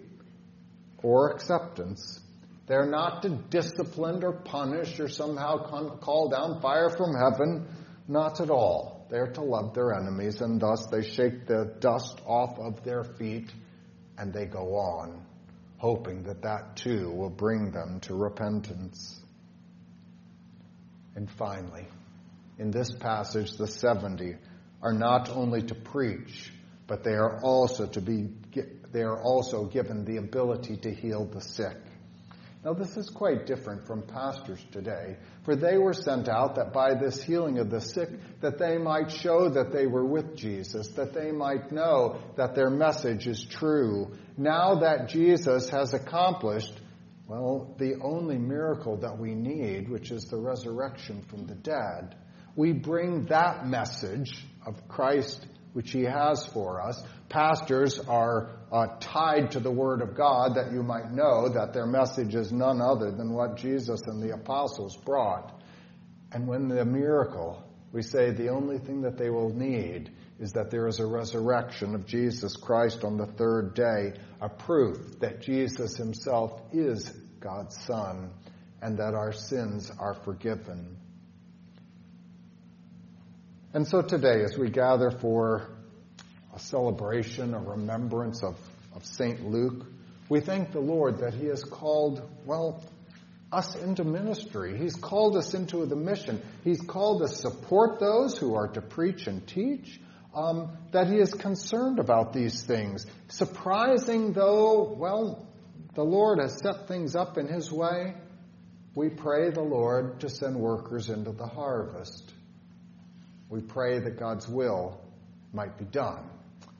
or 1.01 1.31
acceptance. 1.31 2.19
They're 2.65 2.89
not 2.89 3.23
to 3.23 3.29
discipline 3.29 4.23
or 4.23 4.31
punish 4.31 4.99
or 4.99 5.09
somehow 5.09 5.97
call 5.99 6.29
down 6.29 6.61
fire 6.61 6.89
from 6.89 7.13
heaven. 7.13 7.67
Not 8.07 8.39
at 8.39 8.49
all. 8.49 9.05
They're 9.09 9.31
to 9.33 9.41
love 9.41 9.73
their 9.73 9.93
enemies, 9.93 10.41
and 10.41 10.59
thus 10.59 10.87
they 10.87 11.03
shake 11.03 11.45
the 11.45 11.75
dust 11.79 12.19
off 12.25 12.57
of 12.57 12.83
their 12.83 13.03
feet 13.03 13.51
and 14.17 14.33
they 14.33 14.45
go 14.45 14.75
on, 14.75 15.25
hoping 15.77 16.23
that 16.23 16.41
that 16.43 16.77
too 16.77 17.11
will 17.11 17.29
bring 17.29 17.71
them 17.71 17.99
to 18.01 18.15
repentance. 18.15 19.19
And 21.15 21.29
finally, 21.29 21.87
in 22.57 22.71
this 22.71 22.91
passage, 22.91 23.51
the 23.57 23.67
70 23.67 24.35
are 24.81 24.93
not 24.93 25.29
only 25.29 25.61
to 25.63 25.75
preach, 25.75 26.51
but 26.87 27.03
they 27.03 27.13
are 27.13 27.39
also 27.43 27.87
to 27.87 28.01
be 28.01 28.29
they 28.91 29.01
are 29.01 29.19
also 29.21 29.65
given 29.65 30.05
the 30.05 30.17
ability 30.17 30.77
to 30.77 30.93
heal 30.93 31.25
the 31.25 31.41
sick. 31.41 31.77
Now, 32.63 32.73
this 32.73 32.95
is 32.95 33.09
quite 33.09 33.45
different 33.45 33.85
from 33.85 34.03
pastors 34.03 34.63
today, 34.71 35.17
for 35.43 35.55
they 35.55 35.77
were 35.77 35.93
sent 35.93 36.29
out 36.29 36.55
that 36.55 36.71
by 36.71 36.93
this 36.93 37.21
healing 37.21 37.59
of 37.59 37.69
the 37.69 37.81
sick, 37.81 38.09
that 38.39 38.57
they 38.57 38.77
might 38.77 39.11
show 39.11 39.49
that 39.49 39.73
they 39.73 39.85
were 39.85 40.05
with 40.05 40.35
Jesus, 40.37 40.87
that 40.89 41.13
they 41.13 41.31
might 41.31 41.71
know 41.71 42.19
that 42.37 42.55
their 42.55 42.69
message 42.69 43.27
is 43.27 43.43
true. 43.43 44.13
Now 44.37 44.75
that 44.75 45.09
Jesus 45.09 45.69
has 45.69 45.93
accomplished 45.93 46.73
well, 47.25 47.73
the 47.79 47.95
only 48.01 48.37
miracle 48.37 48.97
that 48.97 49.17
we 49.17 49.33
need, 49.33 49.89
which 49.89 50.11
is 50.11 50.25
the 50.25 50.37
resurrection 50.37 51.21
from 51.21 51.47
the 51.47 51.55
dead. 51.55 52.15
We 52.55 52.73
bring 52.73 53.25
that 53.27 53.65
message 53.65 54.45
of 54.65 54.87
Christ, 54.87 55.45
which 55.73 55.91
He 55.91 56.03
has 56.03 56.45
for 56.47 56.81
us. 56.81 57.03
Pastors 57.29 57.99
are 57.99 58.51
uh, 58.71 58.87
tied 58.99 59.51
to 59.51 59.59
the 59.59 59.71
Word 59.71 60.01
of 60.01 60.15
God 60.15 60.55
that 60.55 60.71
you 60.71 60.83
might 60.83 61.11
know 61.11 61.49
that 61.49 61.73
their 61.73 61.85
message 61.85 62.35
is 62.35 62.51
none 62.51 62.81
other 62.81 63.11
than 63.11 63.33
what 63.33 63.57
Jesus 63.57 64.01
and 64.07 64.21
the 64.21 64.33
apostles 64.33 64.95
brought. 64.97 65.61
And 66.31 66.47
when 66.47 66.67
the 66.67 66.85
miracle, 66.85 67.63
we 67.91 68.01
say 68.01 68.31
the 68.31 68.49
only 68.49 68.79
thing 68.79 69.01
that 69.01 69.17
they 69.17 69.29
will 69.29 69.53
need 69.53 70.11
is 70.39 70.53
that 70.53 70.71
there 70.71 70.87
is 70.87 70.99
a 70.99 71.05
resurrection 71.05 71.93
of 71.93 72.05
Jesus 72.05 72.55
Christ 72.55 73.03
on 73.03 73.17
the 73.17 73.27
third 73.27 73.75
day, 73.75 74.13
a 74.41 74.49
proof 74.49 75.19
that 75.19 75.41
Jesus 75.41 75.95
himself 75.95 76.59
is 76.71 77.11
God's 77.39 77.77
Son 77.85 78.31
and 78.81 78.97
that 78.97 79.13
our 79.13 79.31
sins 79.31 79.91
are 79.99 80.15
forgiven. 80.25 80.97
And 83.73 83.87
so 83.87 84.03
today, 84.03 84.43
as 84.43 84.55
we 84.55 84.69
gather 84.69 85.09
for 85.09 85.67
a 86.55 86.59
celebration, 86.59 87.55
a 87.55 87.59
remembrance 87.59 88.43
of, 88.43 88.55
of 88.95 89.03
St. 89.03 89.49
Luke, 89.49 89.87
we 90.29 90.41
thank 90.41 90.71
the 90.71 90.79
Lord 90.79 91.19
that 91.19 91.33
He 91.33 91.47
has 91.47 91.63
called, 91.63 92.21
well, 92.45 92.83
us 93.51 93.75
into 93.75 94.03
ministry. 94.03 94.77
He's 94.77 94.95
called 94.95 95.35
us 95.37 95.55
into 95.55 95.87
the 95.87 95.95
mission. 95.95 96.39
He's 96.63 96.81
called 96.81 97.23
us 97.23 97.41
to 97.41 97.49
support 97.49 97.99
those 97.99 98.37
who 98.37 98.53
are 98.53 98.67
to 98.67 98.81
preach 98.81 99.25
and 99.25 99.45
teach. 99.47 99.99
Um, 100.35 100.75
that 100.91 101.07
he 101.07 101.17
is 101.17 101.31
concerned 101.31 101.99
about 101.99 102.33
these 102.33 102.63
things. 102.63 103.05
Surprising 103.27 104.33
though, 104.33 104.95
well, 104.97 105.47
the 105.93 106.03
Lord 106.03 106.39
has 106.39 106.59
set 106.59 106.87
things 106.87 107.15
up 107.15 107.37
in 107.37 107.47
his 107.47 107.71
way. 107.71 108.15
We 108.95 109.09
pray 109.09 109.51
the 109.51 109.61
Lord 109.61 110.21
to 110.21 110.29
send 110.29 110.55
workers 110.55 111.09
into 111.09 111.33
the 111.33 111.45
harvest. 111.45 112.32
We 113.53 113.61
pray 113.61 113.99
that 113.99 114.17
God's 114.17 114.47
will 114.47 114.99
might 115.53 115.77
be 115.77 115.85
done, 115.85 116.27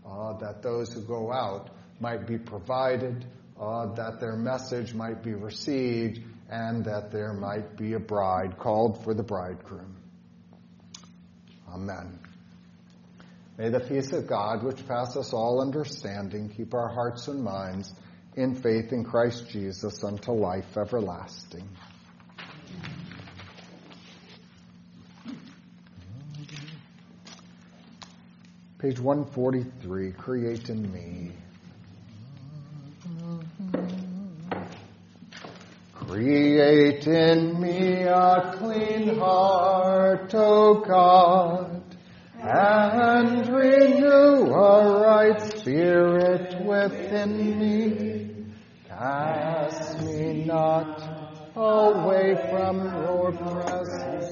uh, 0.04 0.34
that 0.40 0.64
those 0.64 0.92
who 0.92 1.02
go 1.02 1.32
out 1.32 1.70
might 2.00 2.26
be 2.26 2.40
provided, 2.40 3.28
uh, 3.62 3.94
that 3.94 4.20
their 4.20 4.36
message 4.36 4.92
might 4.96 5.22
be 5.22 5.36
received, 5.36 6.22
and 6.50 6.84
that 6.86 7.12
there 7.12 7.34
might 7.34 7.78
be 7.78 7.94
a 7.94 8.00
bride 8.00 8.58
called 8.58 9.04
for 9.04 9.14
the 9.14 9.22
bridegroom. 9.22 9.96
Amen. 11.72 12.18
May 13.56 13.70
the 13.70 13.80
peace 13.80 14.12
of 14.12 14.26
God, 14.26 14.64
which 14.64 14.88
passes 14.88 15.32
all 15.32 15.62
understanding, 15.62 16.50
keep 16.50 16.74
our 16.74 16.90
hearts 16.90 17.28
and 17.28 17.44
minds 17.44 17.94
in 18.36 18.56
faith 18.56 18.92
in 18.92 19.04
Christ 19.04 19.48
Jesus 19.48 20.04
unto 20.04 20.32
life 20.32 20.76
everlasting. 20.76 21.70
Page 28.84 29.00
143, 29.00 30.12
Create 30.12 30.70
in 30.70 30.92
Me. 30.92 31.32
Create 35.94 37.08
in 37.08 37.62
me 37.62 38.04
a 38.04 38.54
clean 38.58 39.18
heart, 39.18 40.36
O 40.36 40.84
God, 40.86 41.82
and 42.38 43.48
renew 43.48 44.52
a 44.52 45.00
right 45.00 45.42
spirit 45.42 46.62
within 46.66 47.58
me. 47.58 48.46
Cast 48.90 50.02
me 50.02 50.44
not 50.44 51.02
away 51.56 52.36
from 52.50 52.84
your 52.84 53.32
presence, 53.32 54.23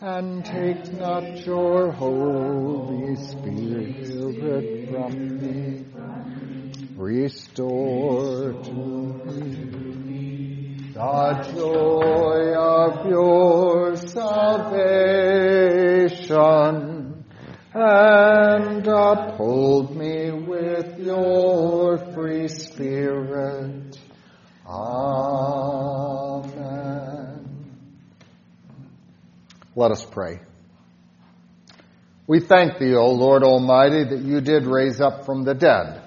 and 0.00 0.44
take 0.44 0.92
not 0.94 1.44
your 1.44 1.90
Holy 1.92 3.16
Spirit 3.16 4.88
from 4.88 5.38
me. 5.38 5.84
Restore 6.96 8.52
to 8.62 8.72
me 8.72 9.66
the 10.94 11.52
joy 11.54 12.54
of 12.54 13.06
your 13.10 13.96
salvation, 13.96 14.78
and 17.74 18.88
uphold 18.88 19.94
me 19.96 20.30
with 20.30 20.98
your 20.98 21.98
free 22.14 22.48
spirit. 22.48 23.98
Amen. 24.66 25.39
Let 29.76 29.90
us 29.92 30.04
pray. 30.04 30.40
We 32.26 32.40
thank 32.40 32.78
thee, 32.78 32.94
O 32.94 33.10
Lord 33.10 33.42
Almighty, 33.42 34.04
that 34.04 34.20
you 34.20 34.40
did 34.40 34.64
raise 34.64 35.00
up 35.00 35.26
from 35.26 35.44
the 35.44 35.54
dead 35.54 36.02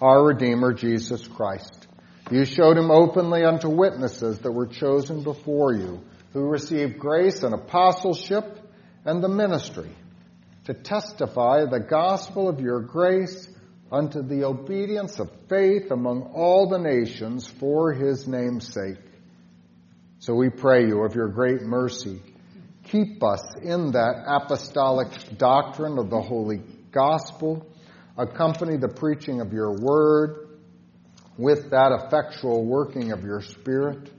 our 0.00 0.26
Redeemer, 0.26 0.74
Jesus 0.74 1.26
Christ. 1.26 1.86
You 2.30 2.44
showed 2.44 2.76
him 2.76 2.90
openly 2.90 3.44
unto 3.44 3.68
witnesses 3.68 4.40
that 4.40 4.52
were 4.52 4.66
chosen 4.66 5.22
before 5.22 5.72
you, 5.72 6.00
who 6.32 6.42
received 6.42 6.98
grace 6.98 7.42
and 7.42 7.54
apostleship 7.54 8.44
and 9.04 9.22
the 9.22 9.28
ministry 9.28 9.90
to 10.66 10.74
testify 10.74 11.64
the 11.64 11.80
gospel 11.80 12.48
of 12.48 12.60
your 12.60 12.80
grace 12.80 13.48
unto 13.90 14.20
the 14.20 14.44
obedience 14.44 15.20
of 15.20 15.30
faith 15.48 15.90
among 15.90 16.22
all 16.34 16.68
the 16.68 16.78
nations 16.78 17.46
for 17.46 17.92
his 17.92 18.26
name's 18.26 18.72
sake. 18.72 18.98
So 20.18 20.34
we 20.34 20.50
pray 20.50 20.86
you 20.88 21.04
of 21.04 21.14
your 21.14 21.28
great 21.28 21.62
mercy. 21.62 22.20
Keep 22.86 23.22
us 23.22 23.42
in 23.62 23.92
that 23.92 24.24
apostolic 24.26 25.08
doctrine 25.36 25.98
of 25.98 26.10
the 26.10 26.20
holy 26.20 26.62
gospel. 26.92 27.66
Accompany 28.16 28.76
the 28.76 28.88
preaching 28.88 29.40
of 29.40 29.52
your 29.52 29.72
word 29.72 30.46
with 31.36 31.70
that 31.70 31.92
effectual 31.92 32.64
working 32.64 33.12
of 33.12 33.24
your 33.24 33.42
spirit, 33.42 34.10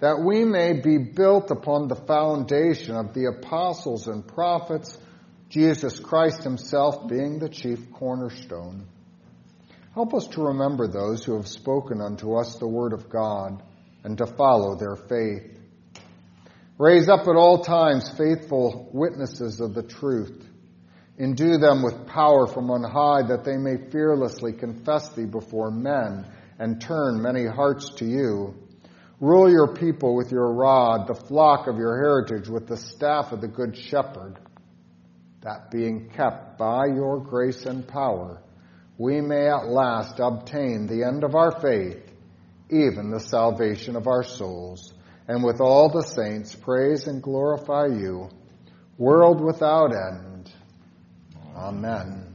that 0.00 0.18
we 0.24 0.44
may 0.44 0.72
be 0.72 0.96
built 0.96 1.50
upon 1.50 1.88
the 1.88 1.96
foundation 1.96 2.96
of 2.96 3.12
the 3.12 3.26
apostles 3.26 4.06
and 4.06 4.26
prophets, 4.26 4.96
Jesus 5.50 5.98
Christ 5.98 6.44
himself 6.44 7.08
being 7.08 7.38
the 7.38 7.48
chief 7.48 7.92
cornerstone. 7.92 8.86
Help 9.94 10.14
us 10.14 10.26
to 10.28 10.42
remember 10.42 10.86
those 10.86 11.24
who 11.24 11.36
have 11.36 11.48
spoken 11.48 12.00
unto 12.00 12.36
us 12.36 12.56
the 12.56 12.68
word 12.68 12.92
of 12.92 13.08
God 13.08 13.62
and 14.04 14.16
to 14.18 14.26
follow 14.26 14.76
their 14.76 14.96
faith. 14.96 15.57
Raise 16.78 17.08
up 17.08 17.26
at 17.26 17.34
all 17.34 17.64
times 17.64 18.08
faithful 18.16 18.88
witnesses 18.92 19.60
of 19.60 19.74
the 19.74 19.82
truth. 19.82 20.46
Endue 21.18 21.58
them 21.58 21.82
with 21.82 22.06
power 22.06 22.46
from 22.46 22.70
on 22.70 22.84
high 22.84 23.26
that 23.26 23.44
they 23.44 23.56
may 23.56 23.90
fearlessly 23.90 24.52
confess 24.52 25.08
thee 25.08 25.26
before 25.26 25.72
men 25.72 26.24
and 26.60 26.80
turn 26.80 27.20
many 27.20 27.44
hearts 27.44 27.90
to 27.96 28.04
you. 28.04 28.54
Rule 29.20 29.50
your 29.50 29.74
people 29.74 30.14
with 30.14 30.30
your 30.30 30.52
rod, 30.52 31.08
the 31.08 31.14
flock 31.14 31.66
of 31.66 31.78
your 31.78 31.96
heritage 31.96 32.48
with 32.48 32.68
the 32.68 32.76
staff 32.76 33.32
of 33.32 33.40
the 33.40 33.48
good 33.48 33.76
shepherd, 33.76 34.38
that 35.40 35.72
being 35.72 36.08
kept 36.10 36.58
by 36.58 36.86
your 36.86 37.18
grace 37.18 37.66
and 37.66 37.88
power, 37.88 38.40
we 38.96 39.20
may 39.20 39.48
at 39.48 39.66
last 39.66 40.20
obtain 40.20 40.86
the 40.86 41.02
end 41.02 41.24
of 41.24 41.34
our 41.34 41.60
faith, 41.60 42.08
even 42.70 43.10
the 43.10 43.18
salvation 43.18 43.96
of 43.96 44.06
our 44.06 44.22
souls, 44.22 44.92
and 45.28 45.44
with 45.44 45.60
all 45.60 45.90
the 45.90 46.02
saints 46.02 46.54
praise 46.54 47.06
and 47.06 47.22
glorify 47.22 47.86
you, 47.86 48.30
world 48.96 49.40
without 49.40 49.92
end. 49.92 50.50
Amen. 51.54 52.27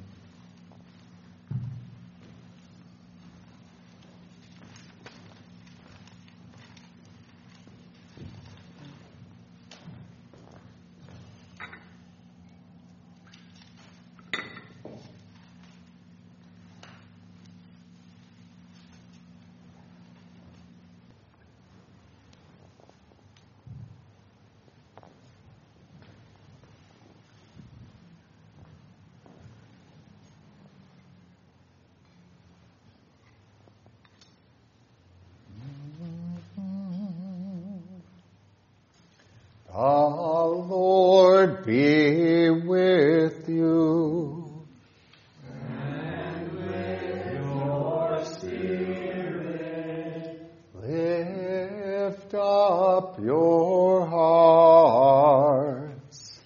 up 52.36 53.20
your 53.20 54.08
hearts. 54.08 56.40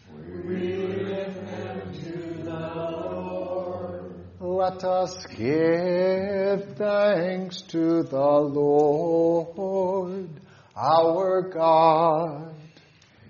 We 0.46 0.76
lift 0.76 1.48
them 1.48 1.94
to 1.94 2.44
the 2.44 2.76
Lord. 2.76 4.14
Let 4.40 4.84
us 4.84 5.26
give 5.28 6.76
thanks 6.78 7.62
to 7.70 8.04
the 8.04 8.20
Lord 8.20 10.30
our 10.76 11.42
God. 11.50 12.54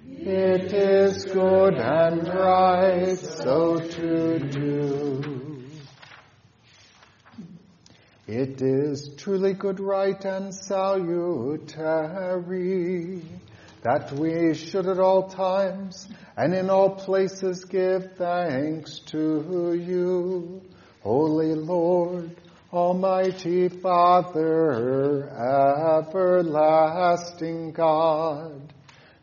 It 0.10 0.74
is 0.74 1.26
good 1.26 1.76
and 1.76 2.28
right 2.28 3.18
so 3.18 3.78
to 3.80 4.40
do. 4.40 4.67
It 8.28 8.62
is 8.62 9.12
truly 9.16 9.54
good, 9.54 9.80
right, 9.80 10.22
and 10.26 10.54
salutary 10.54 11.72
that 13.84 14.12
we 14.12 14.54
should 14.54 14.86
at 14.86 15.00
all 15.00 15.30
times 15.30 16.06
and 16.36 16.54
in 16.54 16.70
all 16.70 16.96
places 16.96 17.64
give 17.64 18.18
thanks 18.18 19.00
to 19.12 19.74
you, 19.82 20.62
Holy 21.04 21.56
Lord, 21.56 22.36
Almighty 22.74 23.70
Father, 23.70 25.30
everlasting 26.10 27.72
God, 27.72 28.74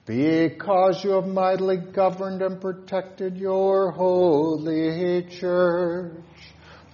because 0.06 1.04
you 1.04 1.10
have 1.10 1.26
mightily 1.26 1.76
governed 1.76 2.40
and 2.40 2.58
protected 2.58 3.36
your 3.36 3.90
holy 3.90 5.24
church, 5.24 6.22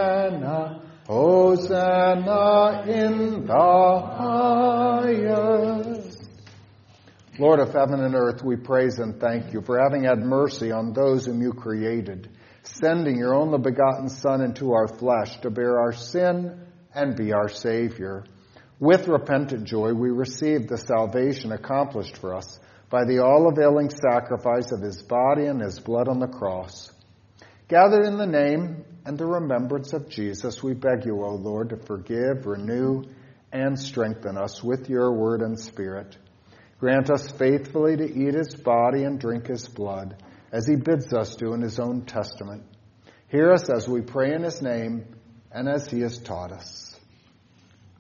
Hosanna 1.08 2.84
in 2.88 3.46
the 3.46 4.00
highest. 4.18 5.83
Lord 7.40 7.60
of 7.60 7.74
heaven 7.74 8.00
and 8.00 8.14
earth, 8.14 8.44
we 8.44 8.58
praise 8.58 9.00
and 9.00 9.20
thank 9.20 9.54
you 9.54 9.62
for 9.62 9.80
having 9.80 10.04
had 10.04 10.20
mercy 10.20 10.72
on 10.72 10.94
those 10.94 11.26
whom 11.26 11.42
you 11.42 11.52
created, 11.52 12.30
sending 12.62 13.18
your 13.18 13.34
only 13.34 13.58
begotten 13.58 14.08
Son 14.08 14.42
into 14.42 14.74
our 14.74 14.88
flesh 14.88 15.40
to 15.42 15.50
bear 15.50 15.80
our 15.80 15.94
sin 15.94 16.60
and 16.94 17.16
be 17.16 17.34
our 17.34 17.50
Savior. 17.50 18.24
With 18.80 19.08
repentant 19.08 19.64
joy, 19.64 19.94
we 19.94 20.12
receive 20.12 20.68
the 20.68 20.78
salvation 20.78 21.52
accomplished 21.52 22.18
for 22.18 22.36
us 22.36 22.60
by 22.92 23.04
the 23.06 23.24
all 23.24 23.50
availing 23.50 23.90
sacrifice 23.90 24.72
of 24.72 24.82
his 24.82 25.02
body 25.02 25.46
and 25.46 25.60
his 25.60 25.80
blood 25.80 26.08
on 26.08 26.20
the 26.20 26.28
cross. 26.28 26.92
Gathered 27.68 28.06
in 28.06 28.18
the 28.18 28.28
name 28.28 28.86
and 29.06 29.18
the 29.18 29.26
remembrance 29.26 29.94
of 29.94 30.08
Jesus, 30.08 30.62
we 30.62 30.76
beg 30.76 31.06
you, 31.06 31.24
O 31.24 31.34
Lord, 31.34 31.70
to 31.70 31.78
forgive, 31.78 32.46
renew, 32.46 33.06
and 33.52 33.80
strengthen 33.80 34.38
us 34.38 34.64
with 34.64 34.88
your 34.88 35.12
word 35.14 35.42
and 35.42 35.60
spirit. 35.60 36.16
Grant 36.84 37.10
us 37.10 37.32
faithfully 37.32 37.96
to 37.96 38.04
eat 38.04 38.34
his 38.34 38.56
body 38.56 39.06
and 39.06 39.18
drink 39.18 39.48
his 39.48 39.70
blood, 39.70 40.22
as 40.52 40.68
he 40.68 40.76
bids 40.76 41.14
us 41.14 41.38
do 41.38 41.54
in 41.54 41.62
his 41.62 41.80
own 41.80 42.02
testament. 42.02 42.62
Hear 43.30 43.54
us 43.54 43.70
as 43.70 43.88
we 43.88 44.02
pray 44.02 44.34
in 44.34 44.44
his 44.44 44.62
name 44.62 45.06
and 45.50 45.70
as 45.70 45.90
he 45.90 46.02
has 46.02 46.18
taught 46.18 46.52
us. 46.52 46.94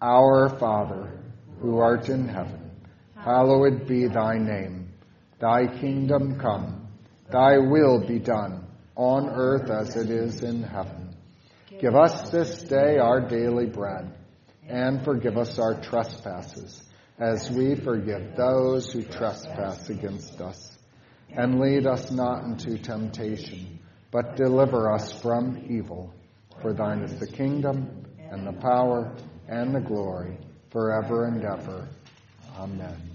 Our 0.01 0.49
Father, 0.59 1.17
who 1.61 1.77
art 1.77 2.09
in 2.09 2.27
heaven, 2.27 2.71
hallowed 3.15 3.87
be 3.87 4.07
thy 4.09 4.37
name. 4.37 4.91
Thy 5.39 5.65
kingdom 5.79 6.37
come, 6.37 6.89
thy 7.31 7.59
will 7.59 8.05
be 8.05 8.19
done, 8.19 8.67
on 8.97 9.29
earth 9.29 9.69
as 9.69 9.95
it 9.95 10.09
is 10.09 10.43
in 10.43 10.61
heaven. 10.61 11.15
Give 11.79 11.95
us 11.95 12.31
this 12.31 12.63
day 12.63 12.97
our 12.97 13.21
daily 13.21 13.67
bread, 13.67 14.13
and 14.67 15.05
forgive 15.05 15.37
us 15.37 15.57
our 15.57 15.79
trespasses 15.81 16.83
as 17.19 17.49
we 17.51 17.75
forgive 17.75 18.35
those 18.35 18.91
who 18.91 19.03
trespass 19.03 19.89
against 19.89 20.41
us. 20.41 20.77
And 21.29 21.59
lead 21.59 21.87
us 21.87 22.11
not 22.11 22.43
into 22.43 22.77
temptation, 22.77 23.79
but 24.11 24.35
deliver 24.35 24.91
us 24.91 25.11
from 25.21 25.65
evil. 25.69 26.13
For 26.61 26.73
thine 26.73 27.01
is 27.01 27.19
the 27.19 27.27
kingdom, 27.27 28.05
and 28.31 28.45
the 28.45 28.53
power, 28.53 29.15
and 29.47 29.73
the 29.73 29.79
glory, 29.79 30.37
forever 30.71 31.25
and 31.25 31.43
ever. 31.43 31.87
Amen. 32.57 33.13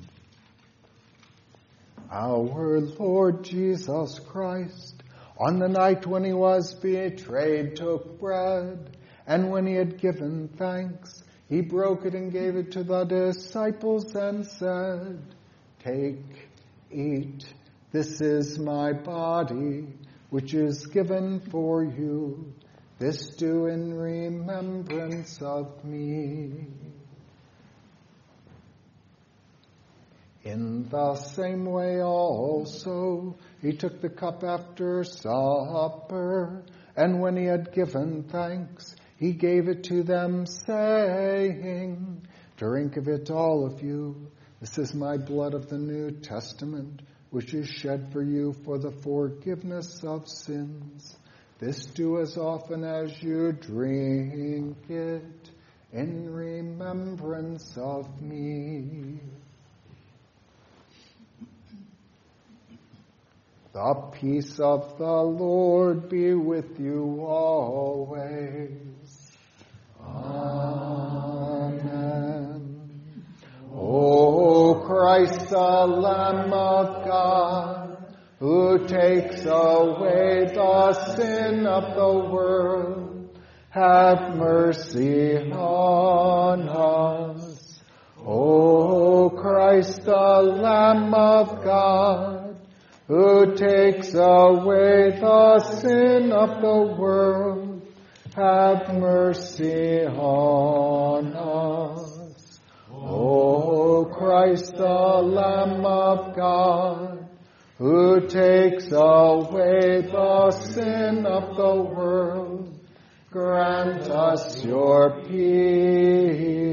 Our 2.10 2.80
Lord 2.80 3.44
Jesus 3.44 4.18
Christ, 4.18 5.02
on 5.38 5.58
the 5.58 5.68
night 5.68 6.06
when 6.06 6.24
he 6.24 6.32
was 6.32 6.74
betrayed, 6.74 7.76
took 7.76 8.18
bread, 8.18 8.96
and 9.26 9.50
when 9.50 9.66
he 9.66 9.74
had 9.74 9.98
given 10.00 10.48
thanks, 10.48 11.22
he 11.48 11.62
broke 11.62 12.04
it 12.04 12.14
and 12.14 12.30
gave 12.30 12.56
it 12.56 12.72
to 12.72 12.84
the 12.84 13.04
disciples 13.04 14.14
and 14.14 14.46
said, 14.46 15.22
Take, 15.82 16.48
eat, 16.90 17.44
this 17.90 18.20
is 18.20 18.58
my 18.58 18.92
body, 18.92 19.86
which 20.30 20.52
is 20.52 20.86
given 20.86 21.40
for 21.40 21.82
you. 21.82 22.52
This 22.98 23.30
do 23.30 23.66
in 23.66 23.94
remembrance 23.94 25.40
of 25.40 25.84
me. 25.84 26.66
In 30.44 30.88
the 30.88 31.14
same 31.14 31.64
way 31.64 32.02
also, 32.02 33.36
he 33.62 33.72
took 33.72 34.00
the 34.00 34.08
cup 34.08 34.42
after 34.44 35.04
supper, 35.04 36.64
and 36.96 37.20
when 37.20 37.36
he 37.36 37.44
had 37.44 37.72
given 37.72 38.24
thanks, 38.24 38.96
he 39.18 39.32
gave 39.32 39.68
it 39.68 39.84
to 39.84 40.04
them, 40.04 40.46
saying, 40.46 42.22
Drink 42.56 42.96
of 42.96 43.08
it, 43.08 43.30
all 43.30 43.66
of 43.66 43.82
you. 43.82 44.30
This 44.60 44.78
is 44.78 44.94
my 44.94 45.16
blood 45.16 45.54
of 45.54 45.68
the 45.68 45.78
New 45.78 46.12
Testament, 46.12 47.02
which 47.30 47.52
is 47.52 47.68
shed 47.68 48.12
for 48.12 48.22
you 48.22 48.54
for 48.64 48.78
the 48.78 48.92
forgiveness 48.92 50.02
of 50.04 50.28
sins. 50.28 51.16
This 51.58 51.86
do 51.86 52.20
as 52.20 52.36
often 52.36 52.84
as 52.84 53.20
you 53.20 53.50
drink 53.52 54.76
it 54.88 55.50
in 55.92 56.32
remembrance 56.32 57.76
of 57.76 58.22
me. 58.22 59.18
The 63.72 63.94
peace 64.12 64.60
of 64.60 64.96
the 64.98 65.04
Lord 65.04 66.08
be 66.08 66.34
with 66.34 66.78
you 66.78 67.24
always. 67.26 68.97
Amen. 71.58 71.98
O 73.72 74.82
Christ, 74.86 75.50
the 75.50 75.86
Lamb 75.86 76.52
of 76.52 77.04
God, 77.06 78.14
who 78.38 78.86
takes 78.86 79.44
away 79.44 80.46
the 80.54 80.92
sin 81.16 81.66
of 81.66 81.94
the 81.94 82.30
world, 82.30 83.38
have 83.70 84.36
mercy 84.36 85.50
on 85.52 86.68
us. 86.68 87.80
O 88.24 89.30
Christ, 89.30 90.04
the 90.04 90.12
Lamb 90.12 91.14
of 91.14 91.64
God, 91.64 92.56
who 93.06 93.56
takes 93.56 94.12
away 94.14 95.18
the 95.18 95.60
sin 95.80 96.30
of 96.32 96.60
the 96.60 96.94
world, 96.98 97.67
have 98.38 98.94
mercy 98.94 100.06
on 100.06 101.34
us. 101.34 102.60
O 102.92 104.04
Christ, 104.04 104.76
the 104.76 104.84
Lamb 104.86 105.84
of 105.84 106.36
God, 106.36 107.28
who 107.78 108.28
takes 108.28 108.92
away 108.92 110.02
the 110.02 110.50
sin 110.52 111.26
of 111.26 111.56
the 111.56 111.82
world, 111.82 112.78
grant 113.32 114.02
us 114.02 114.64
your 114.64 115.24
peace. 115.24 116.68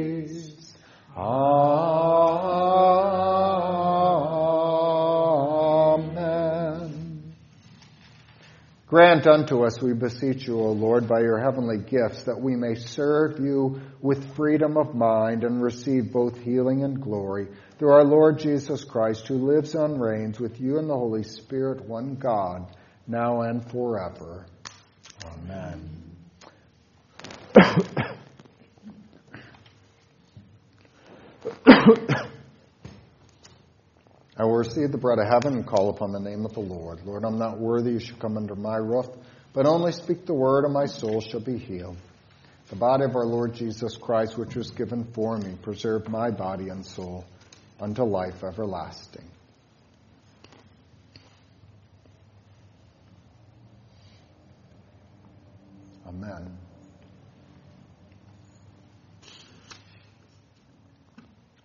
Amen. 1.18 2.36
Grant 8.96 9.28
unto 9.28 9.66
us, 9.66 9.82
we 9.82 9.92
beseech 9.92 10.48
you, 10.48 10.58
O 10.58 10.72
Lord, 10.72 11.06
by 11.06 11.20
your 11.20 11.38
heavenly 11.38 11.80
gifts, 11.80 12.24
that 12.24 12.40
we 12.40 12.56
may 12.56 12.76
serve 12.76 13.42
you 13.42 13.82
with 14.00 14.38
freedom 14.38 14.78
of 14.78 14.96
mind 14.96 15.44
and 15.44 15.62
receive 15.62 16.14
both 16.14 16.40
healing 16.40 16.86
and 16.86 17.02
glory 17.02 17.50
through 17.78 17.92
our 17.92 18.06
Lord 18.06 18.40
Jesus 18.40 18.86
Christ, 18.86 19.28
who 19.28 19.52
lives 19.52 19.76
and 19.76 20.02
reigns 20.02 20.40
with 20.40 20.62
you 20.62 20.78
and 20.80 20.90
the 20.90 20.94
Holy 20.94 21.24
Spirit, 21.24 21.84
one 21.84 22.16
God, 22.16 22.74
now 23.06 23.42
and 23.42 23.70
forever. 23.70 24.46
Amen. 25.26 25.90
I 34.38 34.44
will 34.44 34.58
receive 34.58 34.92
the 34.92 34.98
bread 34.98 35.18
of 35.20 35.28
heaven 35.28 35.54
and 35.54 35.66
call 35.66 35.90
upon 35.90 36.12
the 36.12 36.20
name 36.20 36.46
of 36.46 36.54
the 36.54 36.60
Lord. 36.60 37.06
Lord, 37.06 37.24
I'm 37.24 37.38
not 37.38 37.58
worthy 37.58 37.92
you 37.92 38.00
should 38.00 38.20
come 38.20 38.36
under 38.36 38.56
my 38.56 38.76
roof, 38.76 39.08
but 39.54 39.66
only 39.66 39.94
speak 39.94 40.26
the 40.26 40.34
word, 40.34 40.66
and 40.66 40.74
my 40.74 40.86
soul 40.86 41.22
shall 41.22 41.40
be 41.40 41.58
healed. 41.58 41.98
The 42.68 42.76
body 42.76 43.06
of 43.06 43.16
our 43.16 43.26
Lord 43.26 43.54
Jesus 43.54 43.96
Christ, 43.96 44.38
which 44.38 44.56
was 44.56 44.72
given 44.72 45.06
for 45.14 45.38
me, 45.38 45.56
preserve 45.62 46.10
my 46.10 46.32
body 46.32 46.68
and 46.70 46.86
soul 46.86 47.24
unto 47.80 48.04
life 48.04 48.44
everlasting. 48.44 49.30
Amen. 56.08 56.65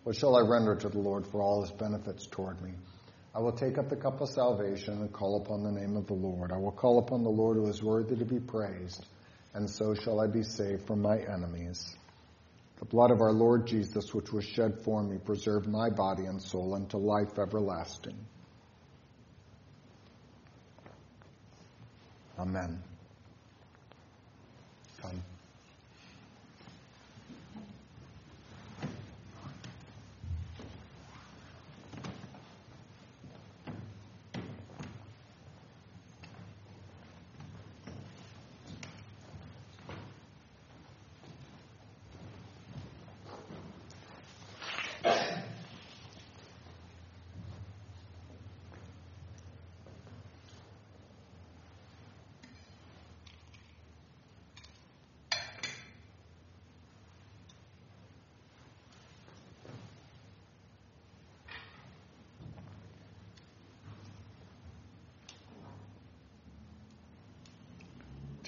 What 0.04 0.16
shall 0.16 0.36
I 0.36 0.40
render 0.40 0.74
to 0.74 0.88
the 0.88 0.98
Lord 0.98 1.26
for 1.26 1.42
all 1.42 1.62
his 1.62 1.72
benefits 1.72 2.26
toward 2.26 2.60
me? 2.62 2.72
I 3.34 3.40
will 3.40 3.52
take 3.52 3.78
up 3.78 3.88
the 3.88 3.96
cup 3.96 4.20
of 4.20 4.28
salvation 4.28 4.94
and 4.94 5.12
call 5.12 5.36
upon 5.36 5.62
the 5.62 5.70
name 5.70 5.96
of 5.96 6.06
the 6.06 6.14
Lord. 6.14 6.50
I 6.50 6.56
will 6.56 6.72
call 6.72 6.98
upon 6.98 7.22
the 7.22 7.30
Lord 7.30 7.56
who 7.56 7.68
is 7.68 7.82
worthy 7.82 8.16
to 8.16 8.24
be 8.24 8.40
praised, 8.40 9.04
and 9.54 9.68
so 9.68 9.94
shall 9.94 10.20
I 10.20 10.26
be 10.26 10.42
saved 10.42 10.86
from 10.86 11.02
my 11.02 11.18
enemies. 11.18 11.94
The 12.78 12.86
blood 12.86 13.10
of 13.10 13.20
our 13.20 13.32
Lord 13.32 13.66
Jesus, 13.66 14.14
which 14.14 14.32
was 14.32 14.44
shed 14.44 14.80
for 14.82 15.02
me, 15.02 15.18
preserve 15.18 15.68
my 15.68 15.90
body 15.90 16.24
and 16.24 16.42
soul 16.42 16.74
unto 16.74 16.96
life 16.96 17.38
everlasting. 17.38 18.16
Amen. 22.38 22.82
Come. 25.02 25.22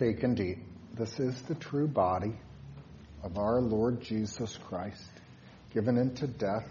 Take 0.03 0.25
and 0.25 0.41
eat. 0.41 0.59
This 0.99 1.21
is 1.21 1.41
the 1.43 1.55
true 1.55 1.87
body 1.87 2.33
of 3.23 3.39
our 3.39 3.61
Lord 3.61 4.01
Jesus 4.01 4.59
Christ, 4.67 5.13
given 5.73 5.97
into 5.97 6.27
death 6.27 6.67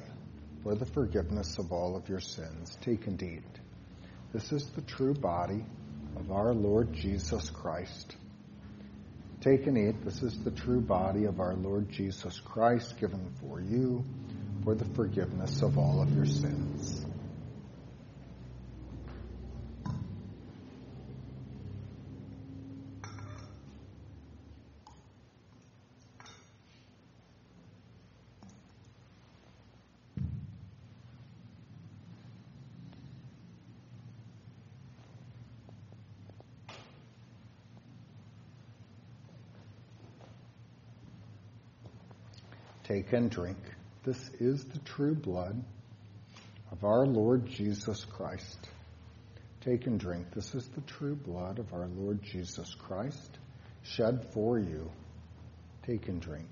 for 0.64 0.76
the 0.76 0.86
forgiveness 0.86 1.58
of 1.58 1.72
all 1.72 1.96
of 1.96 2.10
your 2.10 2.20
sins. 2.20 2.78
Take 2.82 3.08
and 3.08 3.24
eat. 3.24 3.60
This 4.34 4.52
is 4.52 4.66
the 4.72 4.82
true 4.82 5.14
body 5.14 5.64
of 6.18 6.30
our 6.30 6.54
Lord 6.54 6.92
Jesus 6.92 7.50
Christ. 7.50 8.18
Take 9.40 9.66
and 9.66 9.78
eat. 9.78 10.04
This 10.04 10.22
is 10.24 10.38
the 10.44 10.52
true 10.52 10.82
body 10.82 11.24
of 11.24 11.40
our 11.40 11.54
Lord 11.54 11.90
Jesus 11.90 12.38
Christ, 12.42 13.00
given 13.00 13.32
for 13.40 13.62
you 13.62 14.04
for 14.66 14.76
the 14.76 14.94
forgiveness 14.94 15.62
of 15.62 15.78
all 15.78 16.02
of 16.02 16.14
your 16.14 16.26
sins. 16.26 17.01
Take 42.92 43.14
and 43.14 43.32
drink. 43.32 43.58
This 44.04 44.20
is 44.42 44.66
the 44.66 44.80
true 44.80 45.16
blood 45.16 45.64
of 46.74 46.84
our 46.84 47.06
Lord 47.06 47.48
Jesus 47.48 48.04
Christ. 48.04 48.68
Take 49.62 49.88
and 49.88 49.98
drink. 49.98 50.34
This 50.36 50.54
is 50.54 50.68
the 50.68 50.82
true 50.82 51.16
blood 51.16 51.60
of 51.60 51.72
our 51.74 51.88
Lord 51.88 52.22
Jesus 52.22 52.76
Christ, 52.76 53.38
shed 53.84 54.28
for 54.34 54.60
you. 54.60 54.92
Take 55.84 56.10
and 56.10 56.22
drink. 56.22 56.50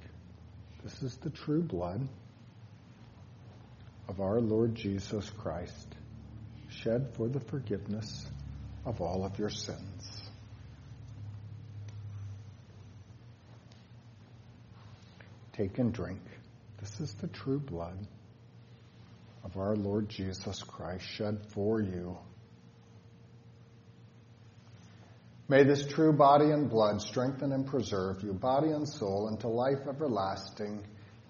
This 0.81 1.03
is 1.03 1.17
the 1.17 1.29
true 1.29 1.61
blood 1.61 2.07
of 4.07 4.21
our 4.21 4.39
Lord 4.39 4.75
Jesus 4.75 5.29
Christ, 5.31 5.93
shed 6.69 7.15
for 7.17 7.27
the 7.27 7.41
forgiveness 7.41 8.25
of 8.85 9.01
all 9.01 9.25
of 9.25 9.37
your 9.37 9.49
sins. 9.49 10.18
Take 15.59 15.77
and 15.77 15.93
drink. 15.93 16.21
This 16.79 17.01
is 17.01 17.13
the 17.15 17.27
true 17.27 17.59
blood 17.59 17.97
of 19.43 19.57
our 19.57 19.75
Lord 19.75 20.07
Jesus 20.07 20.63
Christ 20.63 21.03
shed 21.03 21.37
for 21.49 21.81
you. 21.81 22.17
May 25.49 25.65
this 25.65 25.85
true 25.85 26.13
body 26.13 26.45
and 26.45 26.69
blood 26.69 27.01
strengthen 27.01 27.51
and 27.51 27.67
preserve 27.67 28.23
you, 28.23 28.31
body 28.31 28.69
and 28.69 28.87
soul, 28.87 29.27
unto 29.29 29.49
life 29.49 29.85
everlasting. 29.85 30.81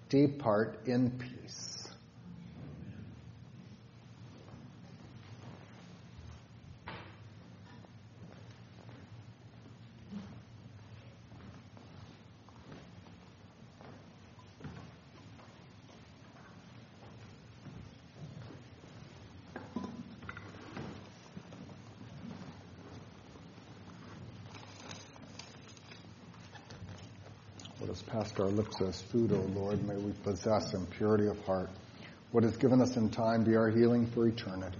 Depart 0.08 0.78
in 0.86 1.10
peace. 1.10 1.79
Our 28.38 28.46
lips 28.46 28.80
as 28.80 29.02
food, 29.02 29.32
O 29.32 29.40
Lord, 29.54 29.86
may 29.86 29.96
we 29.96 30.12
possess 30.22 30.72
in 30.72 30.86
purity 30.86 31.26
of 31.26 31.38
heart. 31.44 31.68
What 32.32 32.44
is 32.44 32.56
given 32.56 32.80
us 32.80 32.96
in 32.96 33.10
time 33.10 33.44
be 33.44 33.56
our 33.56 33.68
healing 33.68 34.06
for 34.06 34.28
eternity. 34.28 34.78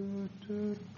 Mm-hmm. 0.00 0.93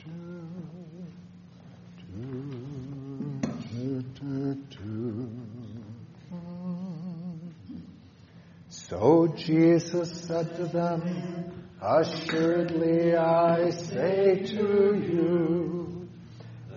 Jesus 9.46 10.10
said 10.22 10.56
to 10.56 10.64
them, 10.64 11.52
Assuredly 11.80 13.14
I 13.14 13.70
say 13.70 14.42
to 14.44 14.96
you, 14.96 16.08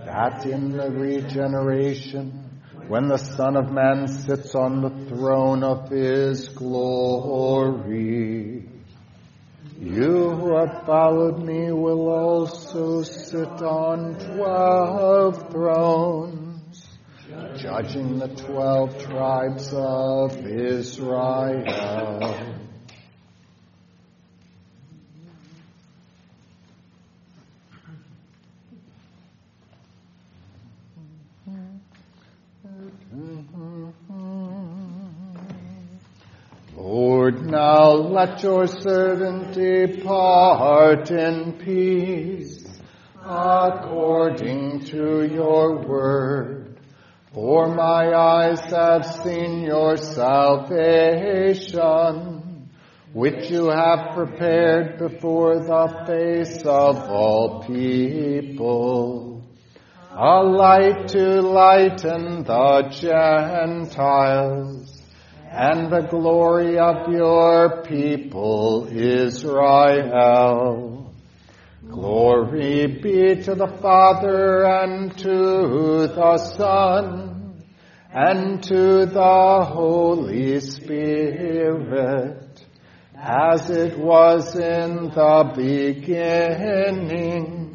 that 0.06 0.46
in 0.46 0.78
the 0.78 0.92
regeneration, 0.92 2.62
when 2.88 3.08
the 3.08 3.18
Son 3.18 3.56
of 3.56 3.72
Man 3.72 4.08
sits 4.08 4.54
on 4.54 4.82
the 4.82 4.92
throne 5.08 5.64
of 5.64 5.90
his 5.90 6.50
glory, 6.50 8.70
you 9.80 10.30
who 10.30 10.56
have 10.56 10.86
followed 10.86 11.40
me 11.40 11.72
will 11.72 12.08
also 12.08 13.02
sit 13.02 13.64
on 13.64 14.14
twelve 14.36 15.50
thrones, 15.50 16.86
judging 17.58 18.20
the 18.20 18.28
twelve 18.28 19.02
tribes 19.02 19.74
of 19.74 20.38
Israel. 20.46 21.66
Lord, 36.76 37.46
now 37.46 37.92
let 38.20 38.44
your 38.44 38.68
servant 38.68 39.54
depart 39.54 41.10
in 41.10 41.54
peace, 41.54 42.68
according 43.24 44.82
to 44.84 45.26
your 45.26 45.88
word. 45.88 46.78
For 47.34 47.74
my 47.74 48.12
eyes 48.14 48.60
have 48.72 49.06
seen 49.06 49.62
your 49.62 49.96
salvation, 49.96 50.68
which 53.14 53.50
you 53.50 53.70
have 53.70 54.14
prepared 54.14 54.98
before 54.98 55.60
the 55.60 56.04
face 56.06 56.66
of 56.66 56.98
all 57.10 57.64
people, 57.66 59.46
a 60.12 60.44
light 60.44 61.08
to 61.10 61.42
lighten 61.42 62.44
the 62.44 62.90
Gentiles 63.00 64.89
and 65.52 65.92
the 65.92 66.02
glory 66.02 66.78
of 66.78 67.12
your 67.12 67.82
people 67.84 68.88
Israel. 68.92 71.12
Glory 71.90 72.86
be 72.86 73.42
to 73.44 73.56
the 73.56 73.78
Father 73.82 74.64
and 74.66 75.18
to 75.18 76.06
the 76.08 76.38
Son 76.38 77.64
and 78.12 78.62
to 78.64 79.08
the 79.08 79.66
Holy 79.66 80.60
Spirit, 80.60 82.64
as 83.16 83.72
it 83.72 83.98
was 83.98 84.56
in 84.56 85.10
the 85.10 85.52
beginning, 85.56 87.66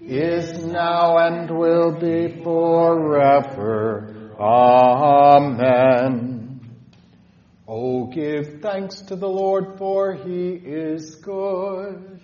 is 0.00 0.64
now 0.64 1.18
and 1.18 1.50
will 1.50 1.92
be 1.98 2.42
forever. 2.42 4.32
Amen. 4.38 6.33
Oh, 7.66 8.04
give 8.08 8.60
thanks 8.60 9.00
to 9.02 9.16
the 9.16 9.26
Lord, 9.26 9.78
for 9.78 10.12
he 10.12 10.50
is 10.50 11.14
good, 11.14 12.20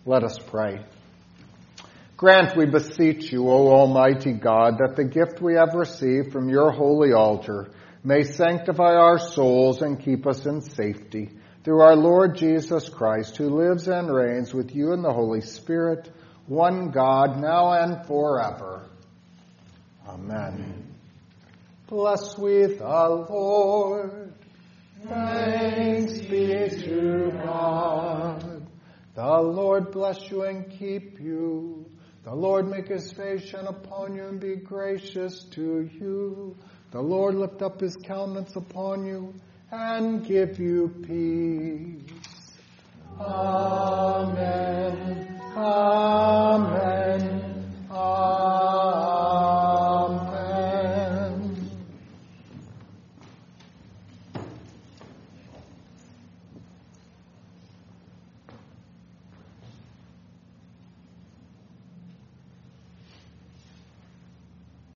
Let 0.06 0.24
us 0.24 0.38
pray. 0.38 0.80
Grant, 2.16 2.56
we 2.56 2.64
beseech 2.64 3.30
you, 3.30 3.50
O 3.50 3.68
Almighty 3.68 4.32
God, 4.32 4.78
that 4.78 4.96
the 4.96 5.04
gift 5.04 5.42
we 5.42 5.56
have 5.56 5.74
received 5.74 6.32
from 6.32 6.48
your 6.48 6.70
holy 6.70 7.12
altar 7.12 7.70
may 8.02 8.22
sanctify 8.22 8.94
our 8.94 9.18
souls 9.18 9.82
and 9.82 10.00
keep 10.02 10.26
us 10.26 10.46
in 10.46 10.62
safety 10.62 11.28
through 11.64 11.82
our 11.82 11.96
Lord 11.96 12.36
Jesus 12.36 12.88
Christ, 12.88 13.36
who 13.36 13.50
lives 13.50 13.88
and 13.88 14.10
reigns 14.10 14.54
with 14.54 14.74
you 14.74 14.92
in 14.94 15.02
the 15.02 15.12
Holy 15.12 15.42
Spirit, 15.42 16.10
one 16.46 16.90
God, 16.90 17.40
now 17.40 17.72
and 17.72 18.06
forever. 18.06 18.88
Amen. 20.08 20.94
Bless 21.86 22.36
with 22.38 22.78
the 22.78 23.26
Lord. 23.30 24.32
Thanks 25.06 26.20
be 26.20 26.68
to 26.68 27.32
God. 27.44 28.66
The 29.14 29.40
Lord 29.40 29.90
bless 29.92 30.30
you 30.30 30.42
and 30.42 30.70
keep 30.70 31.20
you. 31.20 31.84
The 32.24 32.34
Lord 32.34 32.68
make 32.68 32.88
his 32.88 33.12
face 33.12 33.42
shine 33.42 33.66
upon 33.66 34.14
you 34.14 34.24
and 34.24 34.40
be 34.40 34.56
gracious 34.56 35.42
to 35.50 35.90
you. 35.92 36.56
The 36.92 37.00
Lord 37.00 37.34
lift 37.34 37.62
up 37.62 37.80
his 37.80 37.96
countenance 37.96 38.54
upon 38.54 39.04
you 39.04 39.34
and 39.70 40.24
give 40.24 40.58
you 40.60 40.88
peace. 41.06 42.21
Amen. 43.28 44.96
Amen. 45.56 47.22
Amen. 47.90 49.20